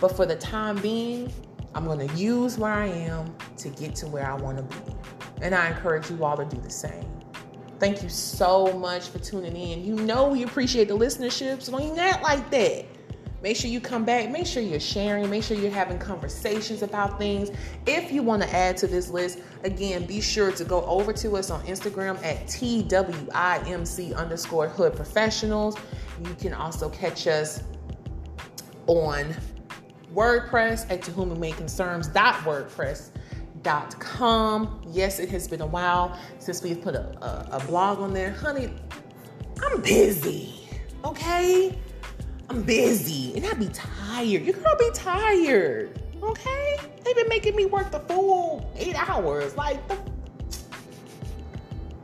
But 0.00 0.16
for 0.16 0.24
the 0.24 0.36
time 0.36 0.80
being, 0.80 1.32
I'm 1.74 1.84
going 1.84 2.06
to 2.06 2.14
use 2.14 2.58
where 2.58 2.72
I 2.72 2.86
am 2.86 3.34
to 3.58 3.68
get 3.70 3.96
to 3.96 4.06
where 4.06 4.30
I 4.30 4.34
want 4.34 4.58
to 4.58 4.62
be. 4.62 4.94
And 5.42 5.52
I 5.52 5.68
encourage 5.68 6.10
you 6.10 6.24
all 6.24 6.36
to 6.36 6.44
do 6.44 6.60
the 6.60 6.70
same. 6.70 7.19
Thank 7.80 8.02
you 8.02 8.10
so 8.10 8.72
much 8.74 9.08
for 9.08 9.18
tuning 9.18 9.56
in. 9.56 9.82
You 9.82 9.96
know 9.96 10.28
we 10.28 10.42
appreciate 10.42 10.88
the 10.88 10.96
listenership, 10.96 11.62
so 11.62 11.72
don't 11.72 11.98
act 11.98 12.22
like 12.22 12.50
that. 12.50 12.84
Make 13.42 13.56
sure 13.56 13.70
you 13.70 13.80
come 13.80 14.04
back. 14.04 14.28
Make 14.28 14.46
sure 14.46 14.62
you're 14.62 14.78
sharing. 14.78 15.30
Make 15.30 15.42
sure 15.42 15.56
you're 15.56 15.70
having 15.70 15.98
conversations 15.98 16.82
about 16.82 17.18
things. 17.18 17.50
If 17.86 18.12
you 18.12 18.22
want 18.22 18.42
to 18.42 18.54
add 18.54 18.76
to 18.78 18.86
this 18.86 19.08
list, 19.08 19.38
again, 19.64 20.04
be 20.04 20.20
sure 20.20 20.52
to 20.52 20.62
go 20.62 20.84
over 20.84 21.14
to 21.14 21.36
us 21.36 21.50
on 21.50 21.62
Instagram 21.62 22.22
at 22.22 22.46
TWIMC 22.46 24.14
underscore 24.14 24.68
hood 24.68 24.94
professionals. 24.94 25.74
You 26.22 26.34
can 26.34 26.52
also 26.52 26.90
catch 26.90 27.26
us 27.26 27.62
on 28.88 29.34
WordPress 30.12 30.90
at 30.90 31.00
to 31.04 31.12
whom 31.12 31.32
it 31.32 31.38
may 31.38 31.52
concerns.wordpress.com. 31.52 33.19
Yes, 33.64 35.18
it 35.18 35.28
has 35.30 35.48
been 35.48 35.60
a 35.60 35.66
while 35.66 36.18
since 36.38 36.62
we've 36.62 36.80
put 36.80 36.94
a, 36.94 37.02
a, 37.22 37.58
a 37.58 37.64
blog 37.66 38.00
on 38.00 38.12
there. 38.12 38.30
Honey, 38.30 38.72
I'm 39.62 39.80
busy, 39.82 40.68
okay? 41.04 41.78
I'm 42.48 42.62
busy 42.62 43.34
and 43.36 43.46
I 43.46 43.52
be 43.54 43.68
tired. 43.68 44.24
You 44.24 44.52
girl 44.52 44.76
be 44.78 44.90
tired, 44.92 46.00
okay? 46.22 46.76
They've 47.04 47.14
been 47.14 47.28
making 47.28 47.54
me 47.54 47.66
work 47.66 47.90
the 47.90 48.00
full 48.00 48.72
eight 48.76 48.96
hours. 49.08 49.56
Like, 49.56 49.86
the 49.88 49.96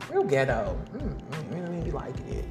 real 0.09 0.23
ghetto. 0.23 0.77
Mm, 0.93 1.21
mm, 1.31 1.67
mm, 1.67 1.83
be 1.83 1.91
liking 1.91 2.27
it. 2.29 2.45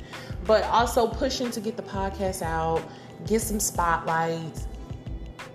But 0.45 0.65
also 0.65 1.09
pushing 1.09 1.51
to 1.53 1.61
get 1.61 1.77
the 1.77 1.83
podcast 1.83 2.43
out, 2.43 2.83
get 3.27 3.41
some 3.41 3.61
spotlights, 3.61 4.67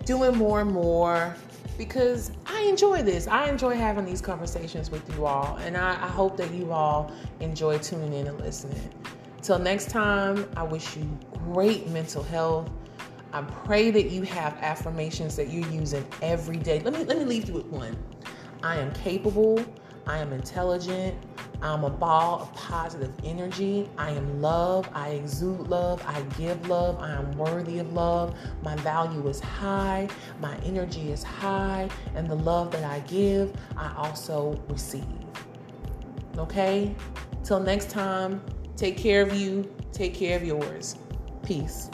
doing 0.06 0.36
more 0.36 0.62
and 0.62 0.72
more 0.72 1.36
because 1.78 2.32
I 2.46 2.62
enjoy 2.64 3.02
this. 3.04 3.28
I 3.28 3.50
enjoy 3.50 3.76
having 3.76 4.06
these 4.06 4.22
conversations 4.22 4.92
with 4.92 5.08
you 5.16 5.26
all, 5.26 5.58
and 5.58 5.76
I, 5.78 5.92
I, 5.94 6.08
hope 6.08 6.38
that 6.38 6.54
you 6.54 6.72
all 6.72 7.12
enjoy 7.40 7.78
tuning 7.80 8.14
in 8.14 8.28
and 8.28 8.40
listening. 8.40 8.90
Till 9.42 9.60
next 9.60 9.90
time, 9.90 10.50
I 10.56 10.64
wish 10.64 10.96
you 10.96 11.10
great 11.32 11.88
mental 11.90 12.24
health. 12.24 12.70
I 13.34 13.42
pray 13.42 13.92
that 13.92 14.10
you 14.10 14.24
have 14.24 14.54
affirmations 14.62 15.36
that 15.38 15.50
you're 15.50 15.70
using 15.70 16.06
every 16.22 16.58
day. 16.58 16.80
Let 16.82 16.94
me 16.94 17.04
let 17.06 17.18
me 17.18 17.26
leave 17.26 17.48
you 17.48 17.54
with 17.54 17.68
one. 17.68 17.98
I 18.62 18.78
am 18.78 18.92
capable. 18.94 19.64
I 20.06 20.18
am 20.18 20.34
intelligent. 20.34 21.16
I'm 21.62 21.84
a 21.84 21.90
ball 21.90 22.42
of 22.42 22.54
positive 22.54 23.12
energy. 23.24 23.90
I 23.98 24.12
am 24.12 24.42
love. 24.42 24.90
I 24.94 25.10
exude 25.10 25.68
love. 25.68 26.04
I 26.08 26.22
give 26.38 26.68
love. 26.68 27.00
I 27.00 27.12
am 27.12 27.38
worthy 27.38 27.80
of 27.80 27.94
love. 27.94 28.36
My 28.64 28.76
value 28.78 29.28
is 29.28 29.40
high. 29.40 30.08
My 30.40 30.58
energy 30.66 31.12
is 31.12 31.24
high. 31.24 31.90
And 32.16 32.28
the 32.28 32.36
love 32.36 32.72
that 32.72 32.84
I 32.84 33.00
give, 33.02 33.54
I 33.78 33.94
also 33.96 34.60
receive. 34.70 35.06
Okay? 36.38 36.96
Till 37.44 37.60
next 37.60 37.90
time, 37.90 38.42
take 38.76 38.98
care 38.98 39.22
of 39.22 39.36
you. 39.36 39.72
Take 39.92 40.16
care 40.16 40.38
of 40.38 40.44
yours. 40.44 40.96
Peace. 41.44 41.90